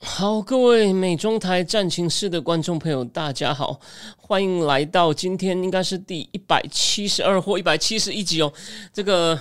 [0.00, 3.80] 好，各位美中台战情室的观众朋友，大家好，
[4.16, 8.52] 欢迎来到今天应该是第一百七十二或一百七十一集哦。
[8.92, 9.36] 这个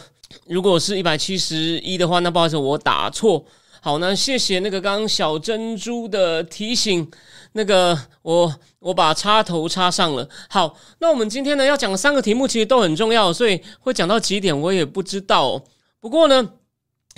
[0.48, 3.46] 如果是一百七十一的话，那不好意思，我打错。
[3.82, 7.08] 好，那谢谢那个刚刚小珍珠的提醒，
[7.52, 10.28] 那个我我把插头插上了。
[10.50, 15.64] 好，那我们今天呢要讲的三个题目其实都很重要，所以会讲到几点我也不知道。
[16.00, 16.50] 不过呢。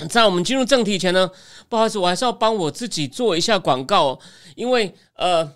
[0.07, 1.29] 在我们进入正题前呢，
[1.67, 4.17] 不好意思，我还是要帮我自己做一下广告，
[4.55, 5.51] 因为呃，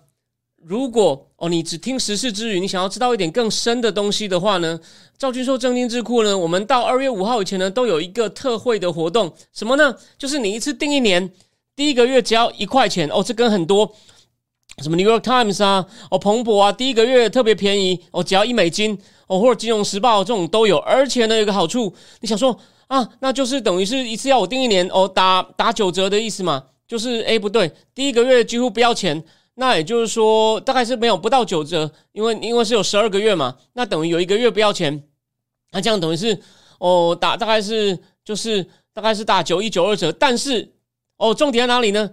[0.58, 4.80] 如果哦你只听时事之余，你想要知道一点更深的东西的话呢，
[5.18, 9.96] 赵军说正经智库呢，我们到二月五号以前呢，都有一个特惠的活动，什么呢？
[10.18, 11.32] 就是你一次订一年，
[11.76, 13.96] 第一个月只要一块钱哦，这跟很多
[14.82, 22.60] 什么 New York Times 啊，哦彭博啊，第一个月特别便宜哦，只要一美金哦，或者金融时报这种都有，而且呢有个好处，你想说。
[22.94, 26.64] 啊，那就是等于是一次要我订一年哦，打打九折的意思嘛？
[26.88, 29.24] 就是哎，不对，第一个月几乎不要钱，
[29.56, 35.04] 那也就是说大概是没有不到九折，因为因为是有十二个月嘛，那等于有一个月不要钱，
[35.72, 36.40] 那这样等于是
[36.78, 40.76] 哦打大概是就是大概是打九一九二折，但是
[41.18, 42.12] 哦重点在哪里呢？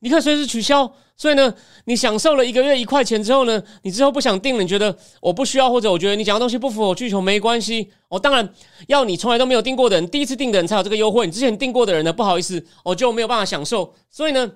[0.00, 0.92] 你可以随时取消。
[1.18, 1.52] 所以呢，
[1.84, 7.90] 你享受了一个月一块钱之后呢，你之后不想订了，你觉得我不需要，或者我觉得你讲的东西不符合我需求，没关系。
[8.08, 8.48] 我当然
[8.86, 11.26] 要你从来都没有订过的人，第一次订的人才有这个优惠。
[11.26, 13.92] 你之前订过的人呢，不好意思，我就没有办法享受。
[14.08, 14.50] 所以呢。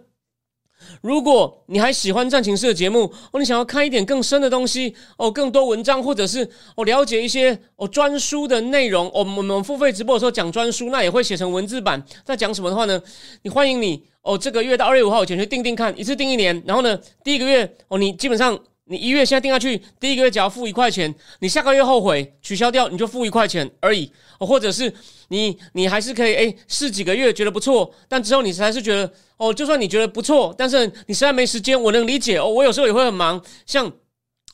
[1.01, 13.01] 如果你还喜欢战情室的节目，哦，你想要看一点更深的东西，哦，更多文章，或者是哦了解一些哦专书的内容，哦，我们付费直播的时候讲专书，那也会写成文字版，在讲什么的话呢？
[13.43, 18.59] 你欢迎你哦，这个月到二月五号前去订订看，一次订一年，然后呢，第一个月哦，你基本上。
[18.85, 24.13] 你一月现在定下去，第一个月只要付一块钱，你下个月后悔取消掉，你就付一块钱而已。
[24.41, 24.93] 或者是
[25.29, 32.49] 你你还是可以哎试几个月觉得不错，但之后你还是觉得哦，就算你觉得不错，但是你实在没时间，我能理解哦。
[32.49, 33.91] 我有时候也会很忙，像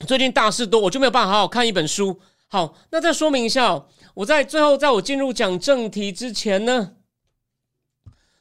[0.06, 2.20] 最近大事多，我就没有办法好好看一本书。
[2.48, 6.92] 好，那再说明一下，我在最后在我进入讲正题之前呢，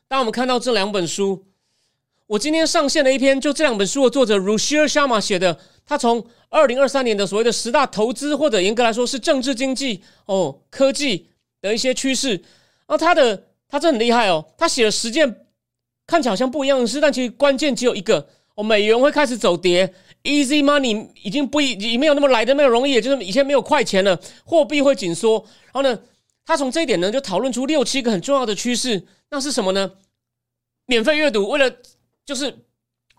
[0.09, 1.46] 当我们看到这两本书，
[2.27, 5.57] 我今天上线了一篇，就这两本书的作者 Rushir Sharma 写的。
[5.85, 11.29] 他从二零二三年的所谓的十大投资，或者严格来说是政治经济哦科技
[11.61, 15.45] 的一些趋势，然后，他的他这很厉害哦，他写了十件
[16.05, 19.93] 看起来好像不一样的事，但其实关键只有一个哦，美元会开始走跌
[20.23, 25.41] ，easy money 已经不已没有那么来的那么容易，就是以前没有快钱了，货币会紧缩。
[25.71, 25.97] 然后呢，
[26.45, 29.93] 他从这一点呢就讨论出六七个很重要的趋势，那是什么呢？
[30.85, 31.73] 免费阅读，为了
[32.27, 32.53] 就是。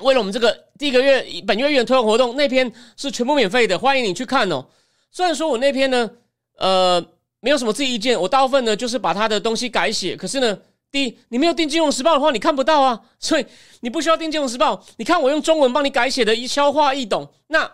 [0.02, 4.64] 为了我们这个第一个月本月月推广活动，那篇是全部免费的，欢迎你去看哦。
[5.10, 6.08] 虽然说我那篇呢，
[6.56, 7.04] 呃，
[7.40, 10.16] 没有什么自己意见，我大部分呢就是把他的东西改写。
[10.16, 10.56] 可是呢，
[10.92, 13.44] 第一，你没有订金融时报的话，你看不到啊， 所以
[13.80, 14.80] 你不需要订金融时报。
[14.98, 17.28] 你看我用中文帮你改写的，一消化易懂。
[17.48, 17.68] 那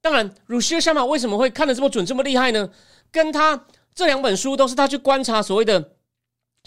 [0.00, 2.70] 当然，鲁西尔夏马为什么会看得这么准、这么厉害呢？
[3.10, 5.90] 跟他这两本书都是他去观察所谓的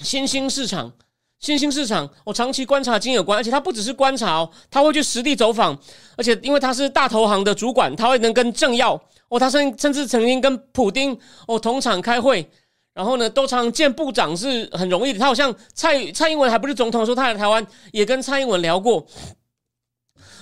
[0.04, 0.92] 新兴市场。
[1.40, 5.78] 新兴市场，我长期观察经有关，而且他不只是观察哦，他会去实地走访，
[6.18, 9.00] 而且因为他是大投行的主管，他会能跟政要
[9.30, 11.18] 哦，他甚甚至曾经跟普丁
[11.48, 12.50] 哦同场开会，
[12.96, 15.20] 然后呢都常见部长是很容易的。
[15.20, 19.06] 他好像蔡蔡英文还不是总统的时候，他来台湾也跟蔡英文聊过。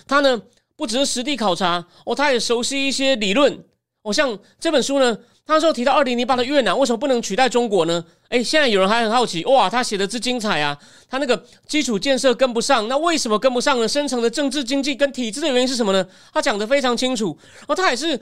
[0.08, 0.42] 他呢
[0.78, 3.66] 不只是实地考察哦，他也熟悉一些理论。
[4.04, 5.18] 哦，像这本书呢。
[5.48, 8.04] 他那时候提到二零零八的越南为什么不能取代中国呢？
[8.30, 10.76] 诶，现在有人还很好奇，哇，他写的之精彩啊！
[11.08, 13.88] 他那个基础建设跟不上，那为什么跟不上呢？
[13.88, 16.04] 深层的政治经济跟体制的原因是什么呢？
[16.34, 17.38] 他讲的非常清楚。
[17.68, 18.20] 哦，他也是，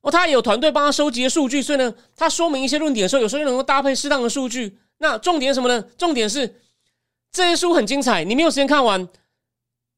[0.00, 4.78] 哦，他也有团队帮他收集的数据，所以呢，他说明一些论点的时候，有时候又能够搭配适当的数据。
[4.98, 5.84] 那重点什么呢？
[5.98, 6.60] 重点是
[7.32, 9.08] 这些书很精彩，你没有时间看完。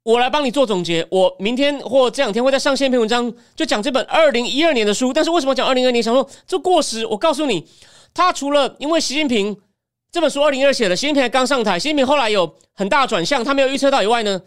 [0.04, 1.06] 我来帮你做总结。
[1.10, 5.12] 我明天或这两天会在上线一篇文章，就讲这本二零一二年的书。
[5.12, 6.02] 但是为什么讲二零二年？
[6.02, 7.06] 想说这过时。
[7.06, 7.66] 我告诉你，
[8.12, 9.56] 他除了因为习近平
[10.10, 14.42] 这本书二零二写的，习近平刚上台，习近平后来有很大转向，他没有预测到以外呢，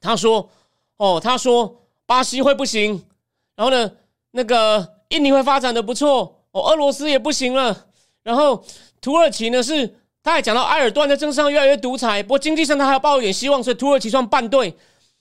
[0.00, 0.50] 他说
[0.96, 3.04] ：“哦，他说巴西会不行，
[3.56, 3.92] 然后呢，
[4.30, 7.86] 那个印尼会发展的不错，哦，俄罗斯也不行了，
[8.22, 8.64] 然后
[9.00, 14.74] 土耳其呢是。”他还讲到埃尔段在政治上越来越独裁，不过经济上他还要抱一点希望，所以土耳其算半对。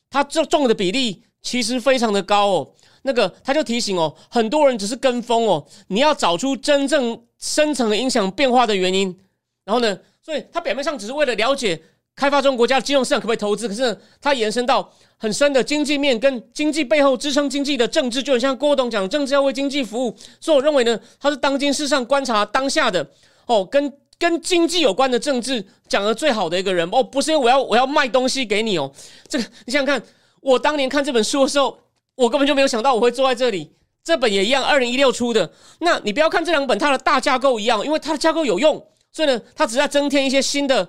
[0.10, 2.72] 他这中的比例其实非常的高哦。
[3.04, 9.18] 那个他就提醒哦，很多人只是跟风哦，你要找出真正深层的影响变化的原因。
[9.64, 11.80] 然后呢，所以他表面上只是为了了解
[12.16, 20.14] 开发中国家的金融市场可不可以投资，可是他延伸到很深的经济面跟经济背后支撑经济的政治，就很像郭董讲，政治要为经济服务。
[20.42, 23.08] 所以我认为呢，他是当今世上观察当下的
[23.46, 28.92] 哦，跟跟经济有关的政治讲的最好的一个人哦，不是因为我要我要卖东西给你哦，
[29.28, 30.04] 这个你想想看，
[30.42, 31.80] 我当年看这本书的时候。
[32.20, 33.72] 我根本就没有想到我会坐在这里。
[34.04, 35.50] 这本也一样，二零一六出的。
[35.80, 38.76] 那你不要看这两本，它的大架构一样，因为它的架构有用，
[39.14, 40.86] 所以呢，它只在增添一些新的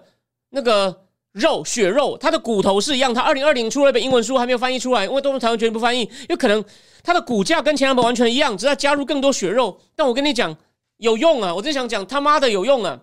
[0.48, 2.18] 那个肉血肉。
[2.18, 3.14] 它的骨头是一样。
[3.14, 6.64] 它二零二零出了一本英文书，还没有翻译出来，因为东方台湾绝对不翻译，因为可能
[7.04, 9.78] 它的骨架跟前两本完全一样，只在加入更多血肉。
[9.94, 10.56] 但我跟你讲，
[10.96, 11.54] 有用啊！
[11.54, 12.98] 我真想讲他妈的有用啊！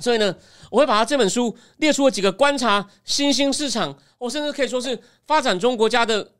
[0.00, 0.34] 所以呢，
[0.70, 6.32] 我会把它这本书列出了几个观察新兴市场，我甚至可以说是发展中国家的。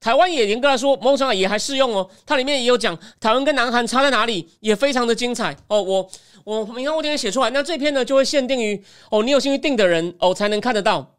[0.00, 2.08] 台湾也严格来说，某种也还适用哦。
[2.24, 5.82] 它里面也有讲台湾跟南韩差在哪里，也非常的精彩哦。
[5.82, 6.10] 我
[6.44, 11.18] 我明天我今天写出来，那这篇呢就会限定于哦，你有兴趣订的人哦才能看得到，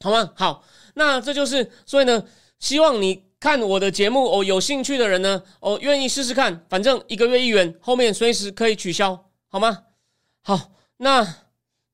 [0.00, 0.32] 好吗？
[0.34, 0.64] 好，
[0.94, 2.24] 那这就是所以呢，
[2.58, 9.82] 希望你看我的节目哦，有兴趣的人呢哦，愿意试试看，反正一个月一元，后面随时可以取消，好吗？
[10.42, 11.36] 好，那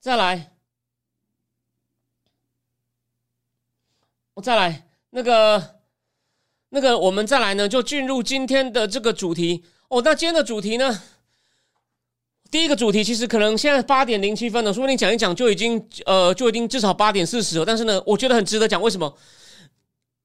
[0.00, 0.52] 再来，
[4.34, 5.81] 我再来那个。
[6.75, 10.00] 那个，我们再来呢，就进入今天的这个主题哦。
[10.02, 11.02] 那今天的主题呢，
[12.50, 17.64] 第一个主题其实可能现在八点零七分了，说不定讲一讲就已经呃就已经至少八点四十了。
[17.66, 18.81] 但是呢，我觉得很值得讲。
[18.81, 19.14] 为什么？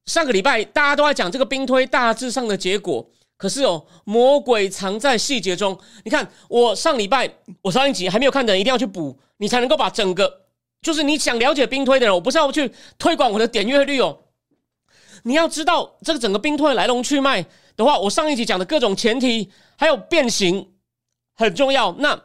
[0.05, 3.05] 上个礼拜大家都在讲这个兵推大致上的结果，
[3.37, 5.77] 可是哦，魔鬼藏在细节中。
[6.03, 7.31] 你看，我上礼拜
[7.61, 10.41] 我上一集还没有看的人，一定要去补，你才能够把整个
[10.81, 14.17] 就是你想了解兵推的人，我不是要去推广我的点阅率哦。
[15.23, 17.45] 你要知道这个整个兵推的来龙去脉
[17.75, 20.71] 的话，我上一集讲的各种前提还有变形
[21.35, 21.93] 很重要。
[21.99, 22.19] 那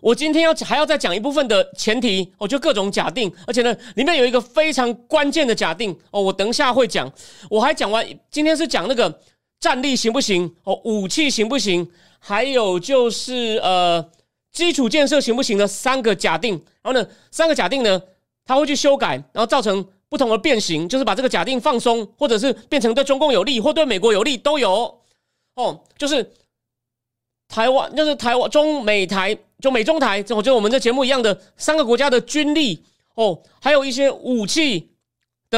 [0.00, 7.12] 我今天要还要再讲一部分的前提，我就各种假定，而且呢，里面有一个非常关键的假定哦，我等一下会讲。
[7.50, 9.20] 我还讲完，今天是讲那个
[9.64, 11.88] 战力行不行哦，武器行不行，
[12.18, 14.04] 还有就是呃
[14.52, 16.52] 基础建设行不行的三个假定。
[16.82, 18.02] 然后呢，三个假定呢，
[18.44, 19.86] 他会去修改，然后造成。
[20.06, 25.00] 不同的变形，就是把这个假定放松，或者是变成对中共有利，或对美国有利都有。
[25.56, 26.30] 哦，就是
[27.48, 32.84] 台湾，就是台湾中美台，就美中台，就就我们的节目一样的三个国家的军力
[33.16, 34.93] 哦，还有一些武器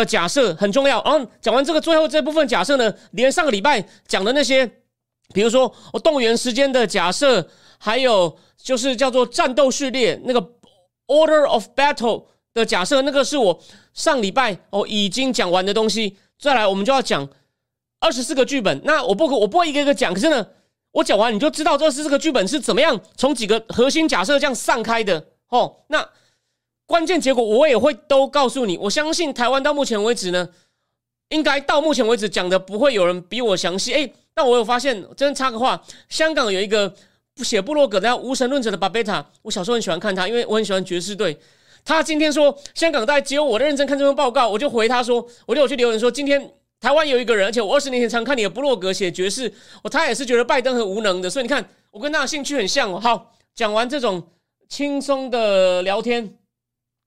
[0.01, 1.03] 的假设很重要。
[1.05, 4.67] 然后讲完这个最后这部分假设呢，连上个礼拜讲的那些，
[5.33, 7.49] 比如说我动员时间的假设，
[7.79, 10.41] 还有就是叫做战斗序列那个
[11.07, 12.25] order of battle。
[12.57, 13.63] 的假设，那个是我
[13.93, 16.17] 上礼拜哦已经讲完的东西。
[16.41, 17.29] 再来，我们就要讲
[18.01, 18.81] 二十四个剧本。
[18.83, 20.47] 那我不我不会一个一个讲，可是呢，
[20.93, 25.83] 我讲完你就知道这二十四个剧本是怎么样从几个核心假设这样散开的哦。
[25.89, 26.09] 那
[26.87, 28.79] 关键结果我也会都告诉你。
[28.79, 30.49] 我相信台湾到目前为止呢，
[31.31, 33.93] 应该到目前为止讲的不会有人比我详细。
[33.93, 36.95] 哎，但我有发现，真插个话，香港有一个
[37.39, 41.37] 写部落格的无神论者的巴贝塔，我小时候很喜欢看他，因为我很喜欢爵士队。
[41.85, 49.53] 他今天说香港在只有我的认真看这份报告，我就回他说，我就有去留言说，今天台湾有一个人，而且我二十年前常看你的布洛格写爵士，
[49.83, 52.99] 我他也是觉得拜登很无能的，所以你看我跟他的兴趣很像哦。
[52.99, 54.23] 好，讲完这种
[54.69, 56.37] 轻松的聊天，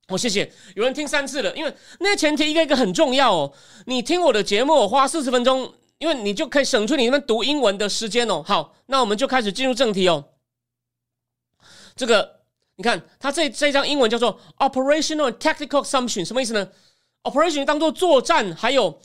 [0.09, 3.53] 我谢谢有人听三次了，因为那前提一个一个很重要哦。
[3.85, 8.43] 你听我的节目，花四十分钟，因为你就可以省出你们读英文的时间哦。
[8.45, 10.25] 好，那我们就开始进入正题哦。
[11.95, 12.39] 这个。
[12.75, 16.65] 你看，它这这张英文叫做 operational tactical assumption，什么意思呢
[17.23, 19.01] ？operation 当做作战还有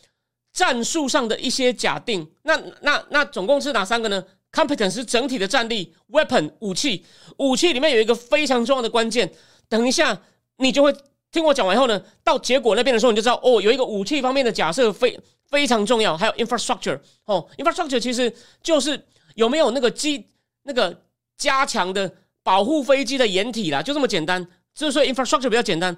[0.52, 2.24] 战术上的一些假定。
[2.42, 7.04] 那那那总共是哪三个呢？competence 是整体的战力，weapon 武器，
[7.38, 9.34] 武器里面有一个非常重要的关键。
[9.68, 10.22] 等一下
[10.58, 10.94] 你就会
[11.30, 15.18] 听我讲完以后呢，到结果那边的时候你就知道哦，有一个武器方面的假设非
[15.50, 16.16] 非常重要。
[16.16, 20.26] 还有 infrastructure 哦，infrastructure 其实就是有没有那个机
[20.62, 21.02] 那个
[21.36, 22.10] 加强的。
[22.44, 24.46] 保护飞机的掩体啦，就这么简单。
[24.74, 25.96] 就是说，infrastructure 比较简单，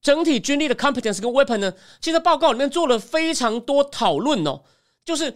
[0.00, 4.62] 整体军力的 competence 跟 weapon 呢，其实报告里面做了非常多讨论哦。
[5.04, 5.34] 就是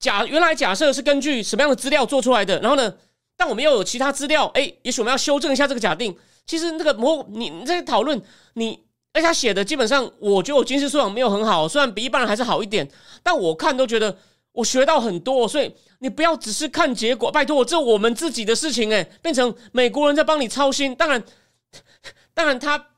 [0.00, 2.92] 假原来假设是根据什么样的资料做出来的，然后呢，
[3.36, 6.18] 但我们又有其他资料，哎，也许我们要修正一下这个假定。
[6.46, 8.20] 其实那个模，你你这些讨论，
[8.54, 8.78] 你
[9.12, 12.88] 而且他写的基本上，我觉得我军事素养没有很好，虽然比一般人还是好一点，
[13.22, 14.16] 但我看都觉得。
[14.54, 20.94] 我学到很多，所以你不要只是看结果，拜托，这我们自己的事情诶，变成美国人在帮你操心。
[20.94, 21.24] 当然，
[22.34, 22.88] 当然他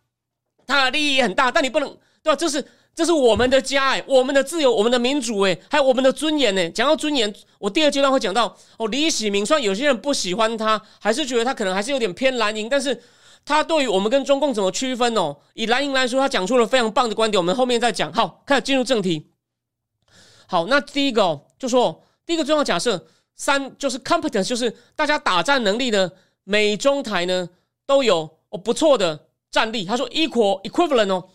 [0.66, 1.88] 他的利益也很大，但你不能
[2.24, 2.34] 对吧？
[2.34, 6.70] 这是这是我们的家哎，我们的自由，我们的民主哎，还有我们的尊严呢。
[6.70, 9.46] 讲到尊严，我第二阶段会讲到哦，李喜明。
[9.46, 13.00] 虽然有些人不喜欢他，还是觉得他可能还是有点偏蓝营，但是
[13.44, 17.38] 他对于我们跟中共怎么区分哦，以蓝营来说，他讲出了非常棒的观点。
[17.38, 18.12] 我们后面再讲。
[18.12, 19.30] 好，开始进入正题。
[20.46, 26.10] 好，那第一个哦，就说第一个重要假设三就是 competence，就是大家打战能力呢，
[26.44, 27.48] 美中台呢
[27.86, 29.84] 都有哦不错的战力。
[29.84, 31.28] 他说 equal equivalent 哦，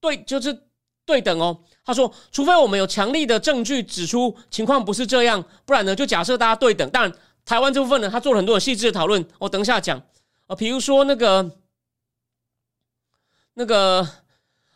[0.00, 0.66] 对，就是。
[1.04, 6.88] 对等哦，他说，除非我们有强力的证据指出情况不是这样，不然呢，就假设大家对等。
[6.90, 7.12] 当然，
[7.44, 10.00] 台湾这部分呢，他做了很多的细致的讨论，我等一下讲
[10.54, 11.50] 比如说那个
[13.54, 14.06] 那个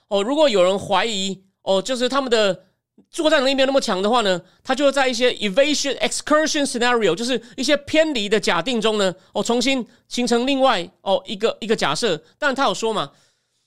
[0.09, 2.65] 哦，如果有人怀疑哦，就是他们的
[3.11, 12.17] 作战能力没有那么强的话呢，他就在一些 evasion excursion scenario，就是一些偏离的假定中呢，哦，重新形成另外哦一个一个假设。
[12.39, 13.13] 当然，他有说嘛。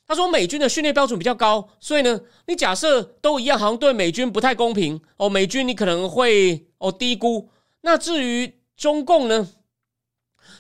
[0.07, 5.29] 他说美军的训练标准比较高，所以呢，你假设都一样，好像对美军不太公平哦。
[5.29, 7.47] 美军你可能会哦低估。
[7.81, 9.47] 那至于中共呢，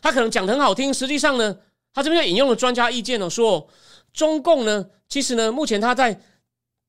[0.01, 1.57] 他可能讲的很好听，实际上呢，
[1.93, 3.67] 他这边引用了专家意见呢，说
[4.13, 6.21] 中共呢，其实呢，目前他在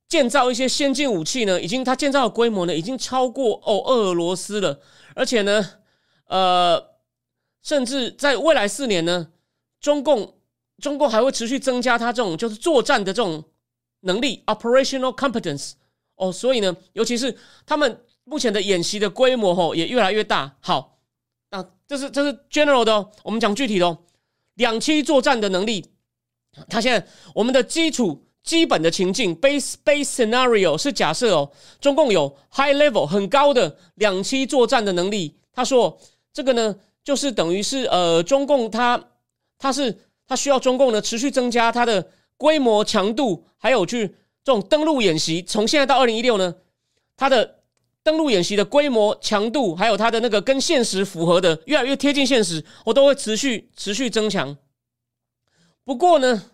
[0.09, 4.81] 建造一些先进武器呢，已经他建造的规模呢，已经超过哦俄罗斯了，
[5.15, 5.71] 而且呢，
[6.27, 6.91] 呃，
[7.63, 9.29] 甚至在未来四年呢，
[9.81, 10.35] 中共。
[10.81, 13.45] 中共还会持续增加他这种就是作战的这种
[14.01, 15.73] 能力，operational competence。
[16.15, 17.37] 哦，所以呢，尤其是
[17.67, 20.57] 他们目前的演习的规模吼也越来越大。
[20.61, 20.99] 好，
[21.51, 23.99] 那这是这是 general 的哦，我们讲具体的哦，
[24.55, 25.85] 两栖作战的能力。
[26.69, 35.37] 它现在我们的基础基本的情境 base base scenario 是假设哦，中共有 high level 很高的两栖作战的能力。
[35.53, 35.99] 他说
[36.33, 39.03] 这个呢，就是等于是呃，中共它
[39.59, 40.07] 它是。
[40.31, 44.07] 它需要中共呢持续增加它的规模强度，还有去
[44.45, 45.43] 这种登陆演习。
[45.43, 46.55] 从现在到二零一六呢，
[47.17, 47.60] 它的
[48.03, 54.57] 登陆演习的规模强度，还有它的那个跟现实符合的，越来越贴近现实，我都会持续持续增强。
[55.85, 56.51] 不过呢，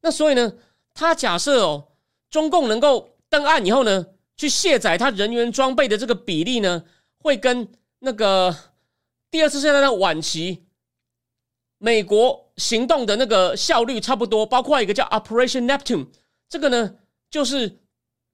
[0.00, 0.54] 那所以呢，
[0.94, 1.88] 他假设哦，
[2.30, 6.84] 中共能够登岸以后呢，去卸载他人员装备的这个比例呢，
[7.18, 7.68] 会跟
[8.00, 8.56] 那个
[9.30, 10.66] 第二次世界大战晚期。
[11.82, 16.08] 美国行动的那个效率差不多，包括一个叫 Operation Neptune，
[16.46, 16.96] 这个呢
[17.30, 17.78] 就是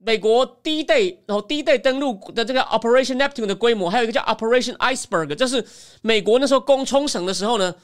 [0.06, 5.66] 美国第一 day，然后第一 day 登陆的这个 Operation Neptune 的规模，还有一个叫 Operation Iceberg，这是
[6.00, 7.74] 美国那时候攻冲绳的时候呢，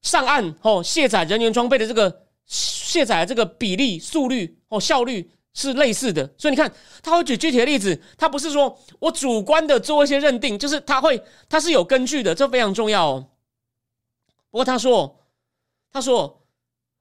[0.00, 13.28] 上岸哦卸载人员装备的这个卸载这个比例、速率哦效率是类似的，所以你看他会举具体的例子，他不是说我主观的做一些认定，就是他会他是有根据的，这非常重要哦。
[14.50, 15.26] 不过他说，
[15.92, 16.42] 他说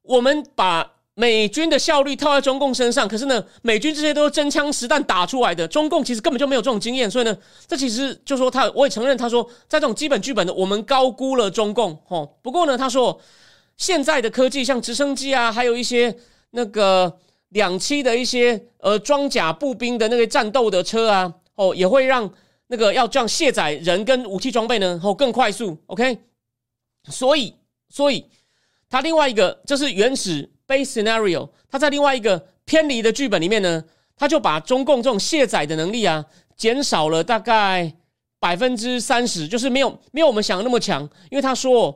[0.01, 7.35] 我们把美军的效率套在中共身上，可是呢，美军这些都是真枪实弹打出来的，中共其实根本就没有这种经验，所以呢，
[7.67, 11.97] 这其实就说他，我也承认，他说在这种基本剧本的，我们高估了中共。
[12.09, 13.19] 哦，不过呢，他说
[13.77, 16.15] 现在的科技，像直升机啊，还有一些
[16.51, 17.17] 那个
[17.49, 22.29] 两栖的一些呃装甲步兵的那个战斗的车啊，哦，也会让
[22.67, 25.77] 那个要这样卸载人跟武器装备呢，哦更快速。
[25.87, 26.19] OK。
[27.09, 27.53] 所以，
[27.87, 28.25] 所以
[28.89, 33.83] 他另外一个就是原始 base scenario，他在另外一个偏离的剧本里面呢，
[34.15, 37.93] 他就把中共这种卸载的能力啊减少了大概
[38.39, 41.01] 百分之三十，就是没有没有我们想的那么强。
[41.29, 41.93] 因为他说，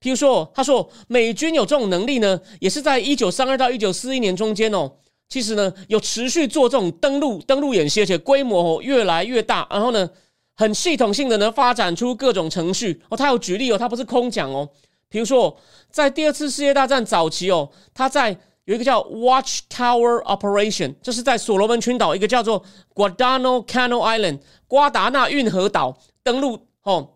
[0.00, 4.92] 譬如说，他说美军有这种能力呢，也是在一九三二到一九四一年中间哦，
[5.28, 10.08] 其实呢有持续做这种登陆登陆演习，而且规模哦越来越大，然后呢。
[10.56, 13.16] 很系统性的呢，发展出各种程序哦。
[13.16, 14.70] 他有举例哦，他不是空讲哦。
[15.14, 15.56] 比如说，
[15.92, 22.64] 在第二次世界大战早期哦，他在有一个叫 Watch Tower Operation，这是在所罗门群岛一个叫做
[22.96, 27.10] Guadalcanal Island 瓜达纳运河岛登陆哦。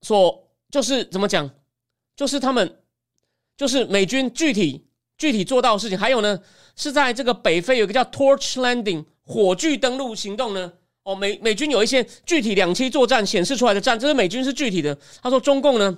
[0.00, 1.50] 所就是怎么讲，
[2.16, 2.78] 就是他们
[3.58, 4.86] 就是美军具体
[5.18, 5.98] 具体做到的事情。
[5.98, 6.40] 还有呢，
[6.74, 10.72] 是在这个北非有一个叫 Torch Landing 火炬登陆行动呢。
[11.02, 14.96] 哦，美美军有一些具体两栖作战显示出来的战，这是美军是具体的。
[15.22, 15.96] 他说中共呢，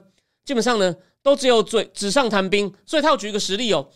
[0.49, 3.87] 基本上呢都只有嘴纸上谈兵，所以他要举一个实例哦。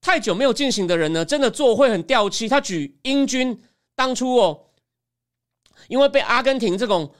[0.00, 2.48] 太久没有进行的人呢，真的做会很掉漆。
[2.48, 3.62] 他举英军
[3.94, 4.70] 当初哦，
[5.88, 7.12] 因为被阿根廷这种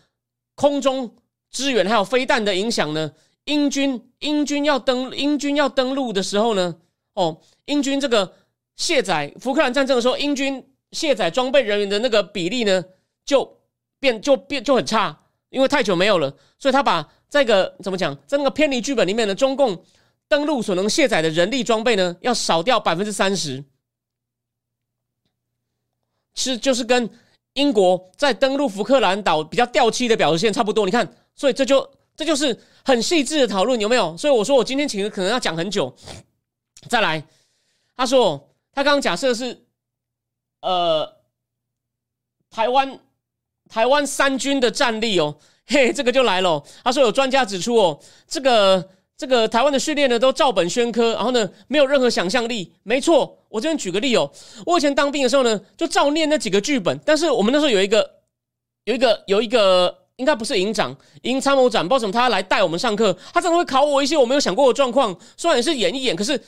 [0.55, 1.15] 空中
[1.51, 3.13] 支援还有飞弹的影响呢，
[3.45, 6.77] 英军英军要登英军要登陆的时候呢，
[7.13, 8.33] 哦，英军这个
[8.77, 12.83] 卸载福克兰战争的时候，英军卸载装备人员的那个比例呢。
[13.27, 13.59] 就
[14.01, 19.85] 变就变就很差，因为太久没有了，所以他把这个怎么讲，在那个偏离剧本里面的，中共
[20.29, 23.65] 登陆所能卸载的人力装备呢，要少掉百分之三十。
[26.35, 27.11] 其实就是跟
[27.55, 30.85] 英国在登陆福克兰岛比较掉漆的表现差不多。
[30.85, 34.17] 你看，所以这就这就是很细致的讨论，有没有？
[34.17, 35.93] 所以我说我今天请的可能要讲很久。
[36.89, 37.27] 再来，
[37.97, 39.67] 他说他刚刚假设是
[40.61, 41.17] 呃
[42.51, 43.01] 台湾
[43.69, 46.63] 台湾三军的战力哦， 嘿，这个就来了。
[46.83, 48.89] 他说有专家指出哦，这个。
[49.19, 52.73] 这个台湾的训练呢，都照本宣科，然后呢，没有任何想象力。
[52.85, 54.31] 没错，我这边举个例哦，
[54.65, 56.97] 我以前当兵的时候呢，就照念那几个剧本。
[57.05, 58.09] 但是我们那时候有一个，
[58.85, 65.19] 有一个，有一个，应该不是营长，营参谋长，不知道什么，他来带我们上课，他真的会考我一些我没有想过的状况。
[65.37, 66.39] 虽然也是演一演，可是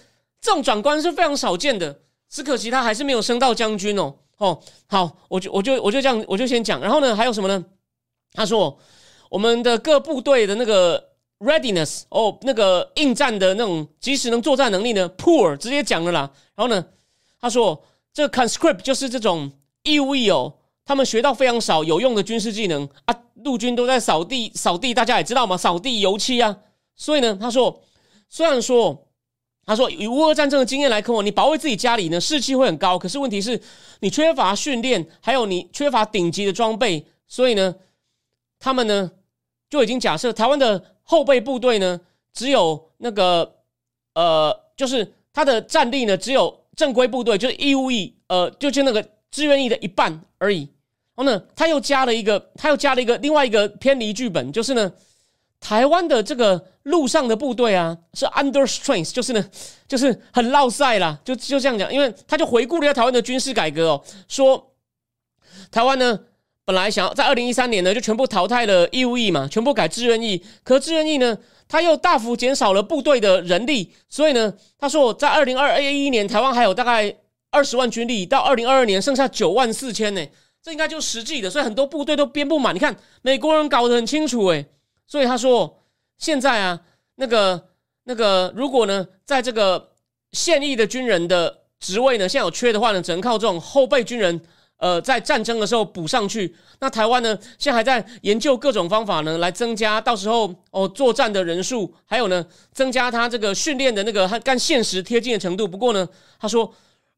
[0.40, 2.02] 这种长官是非常少见的。
[2.30, 4.14] 只可惜他还是没有升到将军哦。
[4.40, 6.80] 哦，好，我就我就我就这样，我就先讲。
[6.80, 7.64] 然后呢，还有什么呢？
[8.32, 8.76] 他说
[9.30, 11.08] 我们的各部队的那个。
[11.40, 16.30] Readiness 哦，那个应战的那种即时能作战能力呢？Poor 直接讲了啦。
[16.54, 16.84] 然后呢，
[17.40, 17.82] 他说
[18.12, 19.50] 这个 conscript 就是这种
[19.82, 20.52] 义务役哦，
[20.84, 23.16] 他们学到非常少有用的军事技能啊。
[23.36, 26.54] 陆军都在扫地，扫地大家也知道嘛，扫地油漆啊。
[26.94, 27.80] 所以呢，他说
[28.28, 29.08] 虽然说
[29.66, 33.60] 他说以乌俄战争的经验来看哦，你保卫自己家里呢士气会很高，可是问题是
[34.00, 37.74] 你缺乏训练，还有你缺乏顶级的装备，所以呢，
[38.58, 39.10] 他们呢
[39.68, 40.96] 就已经假设台湾的。
[41.02, 42.00] 后备部队呢，
[42.32, 43.56] 只有那个
[44.14, 50.60] 呃，就是他的战力呢，只有正规部队，就是义务役，呃，就就那个志愿役的一半而已。
[51.16, 54.92] 然后呢，他又加了一个，他又加了一个另外一个偏离剧本，就是呢，
[55.60, 59.50] 台湾的这个陆上的部队啊，是 under strength，就是呢，
[59.86, 64.72] 就是很落赛啦，就就这样讲，因为他就回顾了一下台湾的军事改革哦，说
[65.70, 66.20] 台湾呢。
[66.66, 70.40] 本来想要在二零一三年呢，就全部淘汰了义务役嘛，全部改志愿役。
[70.62, 71.36] 可志愿役呢，
[71.66, 77.12] 他又大幅减少了部队的人力，所以呢，他说在二零二一年台湾还有大概
[77.50, 80.24] 二十万军力，到二零二二年剩下九万四千呢，
[80.62, 81.50] 这应该就实际的。
[81.50, 82.72] 所以很多部队都编不满。
[82.72, 84.64] 你看美国人搞得很清楚诶，
[85.10, 85.82] 所以他说
[86.18, 86.80] 现在啊，
[87.16, 87.68] 那个
[88.04, 89.90] 那个如果呢，在这个
[90.30, 94.40] 现役的军人的职位呢，现在有缺的话呢，只能靠这种后备军人。
[94.76, 96.56] 呃，在战争的时候补上去。
[96.78, 105.68] 那台湾呢，现在还在研究各种方法呢，来增加到时候哦作战的人数，还有呢，增加他这个训练的那个跟现实贴近的程度。
[105.68, 106.74] 不过呢，他说，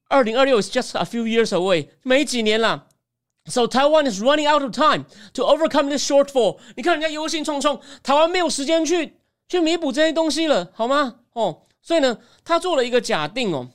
[0.09, 2.89] 二零二六 is just a few years away，没几年了。
[3.47, 6.59] So Taiwan is running out of time to overcome this shortfall。
[6.77, 11.21] 你看人家忧心忡忡，台湾没有时间去去弥补这些东西了，好吗？
[11.33, 13.69] 哦，所以呢，他做了一个假定哦，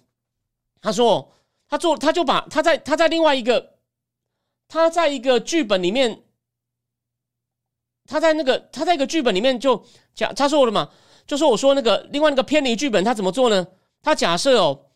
[0.81, 1.33] 他说，
[1.67, 3.77] 他做他就把他在他在另外一个。
[4.69, 6.23] 他在一个剧本里面，
[8.05, 9.81] 他在那个他在一个剧本里面就
[10.13, 10.89] 讲，他说了嘛，
[11.25, 13.65] 就说我说那个另外那个偏离剧本，他怎么做呢？
[14.03, 14.86] 他假设哦，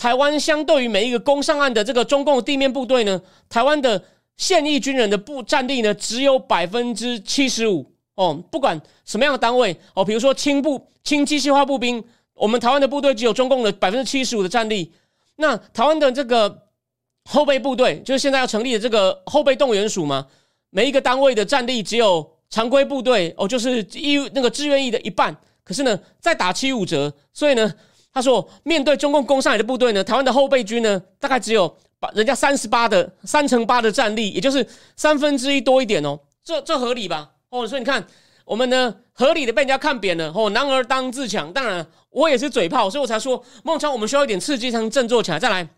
[0.00, 4.02] 台湾相对于每一个攻上岸的这个中共地面部队呢，台湾的
[4.38, 7.84] 现役军人的部战力呢只有百分之七十五
[8.14, 14.90] 哦，不管什么样的单位哦，比如说轻步轻机械化步兵，我们台湾的部队只有中共的百分之七十五的战力，
[15.36, 16.66] 那台湾的这个。
[17.28, 20.26] 后备部队就是现在要成立的这个后备动员署嘛，
[20.70, 25.36] 每一个单位的战力只有常规部队哦，就是义那个志愿役的一半。
[25.62, 27.72] 可是呢，再打七五折，所以呢，
[28.12, 36.18] 他说面对中共攻上来的部队呢，台湾的后备军呢，大概只有把人家三十八的三乘八的战力，也就是三分之一多一点哦。
[36.42, 37.30] 这这合理吧？
[37.50, 38.04] 哦，所以你看
[38.44, 40.50] 我们呢，合理的被人家看扁了哦。
[40.50, 45.38] 男儿当自强，当然我也是嘴炮，所以我才说孟超，我们需要一点刺激才能振作起来。
[45.38, 45.68] 再来。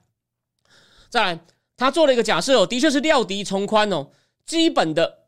[1.10, 1.38] 再来，
[1.76, 4.06] 他做了一个假设哦，的确是料敌从宽哦。
[4.46, 5.18] 基本的、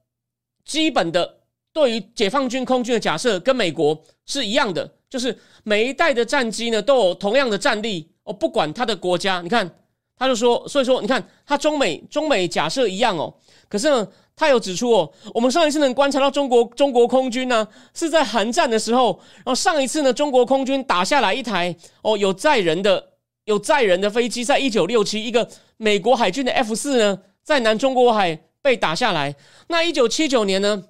[0.65, 1.41] 基本的
[1.73, 9.41] 对于解放军空军的假设跟美国是一样的，就是每一代的战机呢都有同样的战力哦，不管他的国家。
[9.41, 9.71] 你看，
[10.19, 13.33] 他就说，所以说你看，他中美中美假设一样哦。
[13.69, 23.11] 可是呢，他有指出哦，我们上一次能观察到中国中国空军呢是在韩战的时候，然后上一次呢，中国空军打下来一台哦有载人的。
[23.47, 25.47] 有载人的飞机，在一九六七，一个
[25.77, 29.37] 美国海军的 F 四呢，在南中国海被打下来。
[29.69, 30.83] 那一九七九年呢，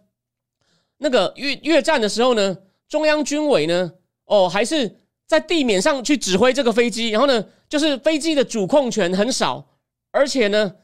[0.99, 2.57] 那个越越战的时候呢，
[2.89, 3.95] 中央军委呢，
[4.27, 9.67] 哦，还是在地面上去指挥这个飞机，然后呢，就是飞机的主控权很少，
[10.11, 10.75] 而且呢，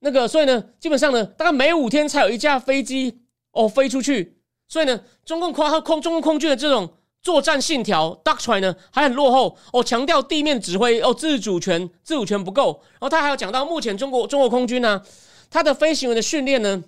[0.00, 3.20] 那个所以呢，基本上呢，大概每五天才有一架飞机
[3.52, 6.92] 哦飞出去，所以呢，中共空空中共空军的这种。
[7.24, 12.78] 作战信条 doctrine 呢还很落后哦，强调地面指挥哦，自主权自主权不够。
[12.92, 15.02] 然后他还有讲到，目前中国中国空军呢，
[15.48, 16.84] 他的飞行员的训练呢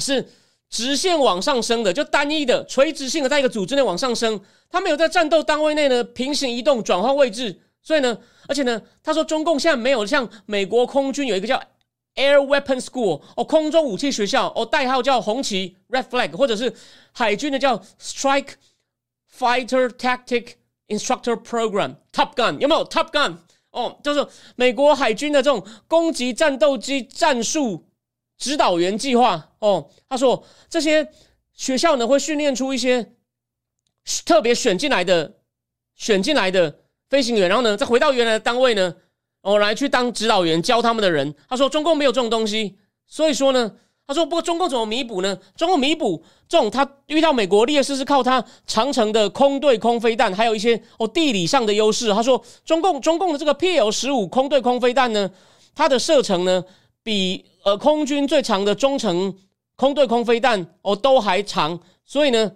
[0.00, 0.28] 是
[0.72, 7.60] 直线往上升的，就单一的垂直性的在一个组织内往上升，它没有在战斗单位内呢平行移动转换位置。
[7.82, 8.16] 所以呢，
[8.48, 11.62] 而且呢，他说中共现在没有像美国空军有一个叫
[12.14, 16.72] Air Weapon School 哦，空中武器学校哦，代号叫红旗 Red Flag，或者是
[17.12, 18.54] 海军的叫 Strike
[19.36, 20.52] Fighter Tactic
[20.88, 23.36] Instructor Program Top Gun 有没有 Top Gun
[23.72, 23.98] 哦？
[24.02, 27.84] 就是美国海军的这种攻击战斗机战术
[28.42, 29.88] 指导员计划哦。
[30.08, 31.06] 他说这些
[31.52, 33.12] 学校呢会训练出一些
[34.26, 35.34] 特别选进来的
[35.94, 38.94] 选进来的飞行员，然后呢再回到原来的单位呢。
[39.42, 42.78] 哦，来去当指导员教他们的人，他说中共没有这种东西，
[43.08, 43.72] 所以说呢，
[44.06, 45.36] 他说不过中共怎么弥补呢？
[45.56, 52.12] 中共弥补这种他遇到美国劣势是靠他长城的空对空飞弹，还有一些哦地理上的优势。
[52.12, 55.28] 他说中共中共的这个 PL 十五空对空飞弹呢，
[55.74, 56.64] 它的射程呢
[57.02, 59.36] 比呃空军最长的中程
[59.76, 62.52] 空对空飞弹哦都还长，所以呢。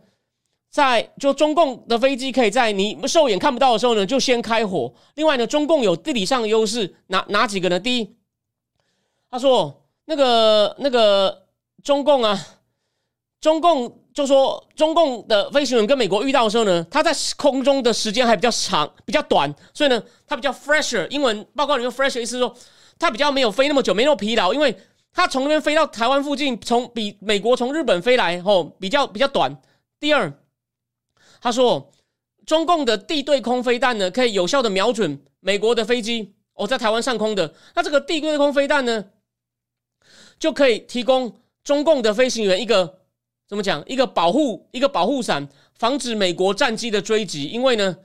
[0.69, 4.93] 在就中共的飞机可以在你肉眼看不到的时候呢，就先开火。
[5.15, 7.81] 另外呢，中共有地理上的优势，哪哪几个呢？
[7.81, 8.15] 第一，
[9.31, 11.47] 他说那个那个
[11.83, 12.39] 中共啊，
[13.41, 21.09] 中共就说中共的飞行员跟美国遇到的时候呢，他在空中的时间还比较长，比较短，所以呢，他比较 fresher。
[21.09, 22.55] 英文报告里面 fresher 意思说，
[22.99, 24.77] 他比较没有飞那么久，没那么疲劳，因为
[25.17, 29.57] 他从那边飞到台湾附近，从比美国从日本飞来后比较比较短。
[29.99, 30.31] 第二。
[31.41, 31.91] 他说
[32.45, 37.55] ：“中共的地对空飞弹呢，可以有效的瞄准美国的飞机哦，在台湾上空的。
[37.75, 39.05] 那这个地对空飞弹呢，
[40.39, 42.99] 就可以提供中共的飞行员一个
[43.49, 43.83] 怎么讲？
[43.87, 45.49] 一个保护，一个保护伞，
[45.79, 47.45] 防止美国战机的追击。
[47.45, 47.97] 因为呢，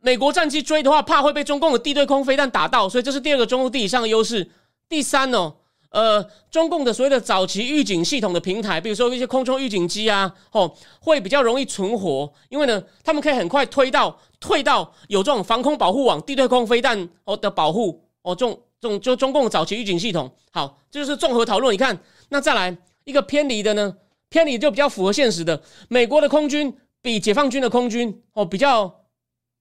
[0.00, 4.50] 美国战机追的话，怕会被中共的地对空飞弹打到，所以这是第二个中共地理上的优势。
[4.88, 5.54] 第三呢？”
[5.96, 20.30] 呃，中共的所谓的早期预警系统的平台，比如说一些空中预警机啊，哦，会比较容易存活，因为呢，他们可以很快推到退到有这种防空保护网、地对空飞弹哦的保护哦，这种这种就中共早期预警系统。
[20.52, 21.72] 好，这就是综合讨论。
[21.72, 23.96] 你看，那再来一个偏离的呢？
[24.28, 29.00] 偏离就比较符合现实的，美国的空军比解放军的空军哦比较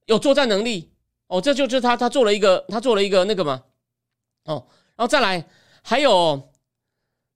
[0.07, 0.91] 有作战能力
[1.27, 3.63] 哦，这就是他他做了一个他做了一个那个嘛
[4.43, 4.65] 哦，
[4.97, 5.47] 然后再来。
[5.87, 6.49] 还有，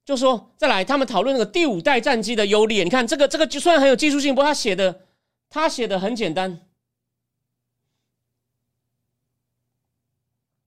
[0.04, 2.82] 就说再来，他们讨论那个第五代战机的优劣。
[2.82, 5.02] 你看这个，这个就虽然很有技术性，不过他写的，
[5.48, 6.60] 他写的很简单。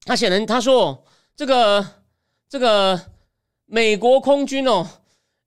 [0.06, 1.04] 他写的他说
[1.36, 1.86] 这个
[2.48, 2.98] 这个
[3.66, 4.88] 美国空军哦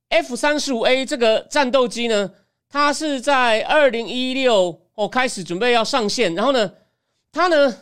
[0.10, 2.32] ，F 三十五 A 这个战斗机呢，
[2.70, 6.72] 它是在二零一六哦开始准备要上线，然后呢，
[7.32, 7.76] 它呢，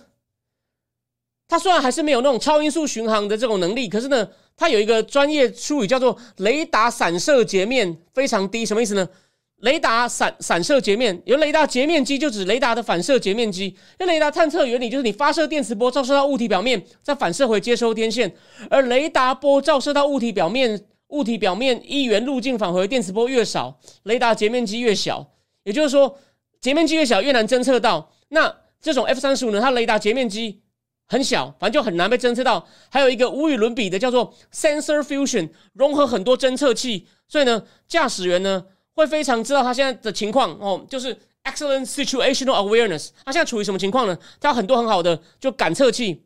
[1.46, 4.26] 它虽然还是没有那种超音速巡航的这种能力，可是呢。
[4.58, 9.08] 它有一个专业术语叫做雷达散射截面非常低，什么意思呢？
[9.62, 13.76] 雷达散散射截面，有雷达截面积就指雷达的反射截面积。
[13.98, 18.34] 那雷达探测原理就是你发射电磁波照射到物体表面，再反射回接收天线，
[18.70, 25.26] 而雷达波照射到物体表面，物体表面一元路径返回电磁波越少，雷达截面积越小。
[25.63, 26.20] 也就是说，
[26.60, 28.12] 截面积越小越难侦测到。
[28.30, 30.62] 那这种 F 三十五呢，它雷达截面积。
[31.08, 32.65] 很小，反正就很难被侦测到。
[32.89, 43.10] 还有一个无与伦比的叫做 sensor fusion，融合很多侦测器，所以呢，驾驶员呢会非常知道他现在的情况哦，就是 excellent situational awareness。
[43.24, 44.18] 他现在处于什么情况呢？
[44.39, 46.24] 他有很多很好的就感测器。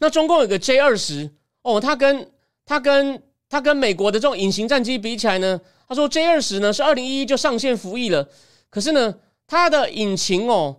[0.00, 1.30] 那中共有个 J 二十
[1.62, 2.30] 哦，它跟
[2.64, 8.26] 它跟它跟美国的这种隐形战机比起来呢，他说 J 二十呢是二零一一就上线服役了，
[8.70, 9.14] 可是呢，
[9.46, 10.78] 它的引擎哦。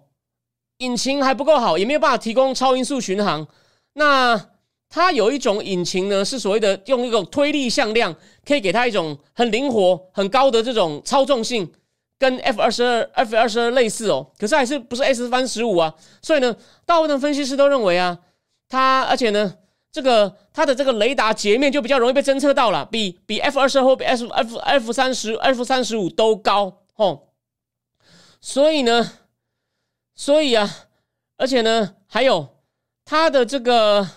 [0.77, 3.47] 引擎还不够好，也没有办法提供超音速巡航。
[3.93, 4.49] 那
[4.89, 11.71] 它有一种引擎呢，是所谓的用一种推力向量，可以给它一种很灵活、很高的这种操纵性，
[12.19, 14.31] 跟 F 二十二、F 二十二类似哦。
[14.37, 15.93] 可是还是不是 S 三十五啊？
[16.21, 16.55] 所以呢，
[16.85, 18.17] 大部分分析师都认为啊，
[18.67, 19.55] 它而且呢，
[19.91, 27.21] 这个它的这个雷达截面就比较容易被侦测到了，比比 F 二十二或比 F F F 三十、F 三十五都高哦。
[28.41, 29.11] 所以呢。
[30.23, 30.87] 所以啊，
[31.35, 32.47] 而且呢，还有
[33.03, 34.07] 它的这个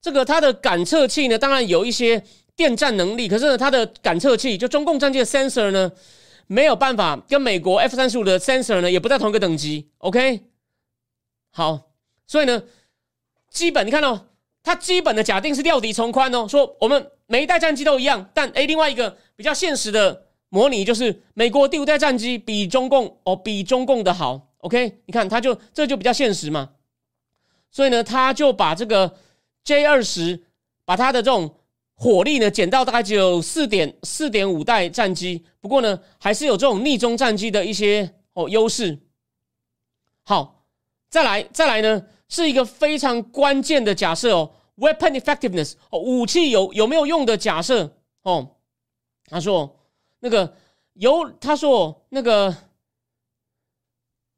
[0.00, 5.90] 这个它的感测器呢，当然有一些电站能力，可是呢，它的感测器就中共战机的 sensor 呢，
[6.46, 9.90] 没有办法跟美国 F 三十五的 sensor 呢，也不在同一个等级。
[9.98, 10.44] OK，
[11.50, 11.90] 好，
[12.28, 12.62] 所以呢，
[13.50, 14.28] 基本你看到
[14.62, 20.23] 它基本的假定是料敌从宽哦，说我们每一代战机都一样，但诶，另外一个比较现实的。
[20.54, 25.00] 模拟就是美国第五代战机比中共哦比中共的好，OK？
[25.04, 26.70] 你看，他就这就比较现实嘛。
[27.72, 29.16] 所以呢，他就把这个
[29.64, 30.44] J 二十
[30.84, 31.56] 把它的这种
[31.96, 38.96] 火力呢减到大概只有四点四点五代战机，不过呢还是有这种逆中战机的一些哦优势。
[40.22, 40.68] 好，
[41.10, 48.50] 再来再来呢是一个非常关键的假设哦，weapon effectiveness 哦，武器有有没有用的假设哦。
[49.26, 49.80] 他说
[50.24, 50.50] 那个
[50.94, 52.56] 有，他说那个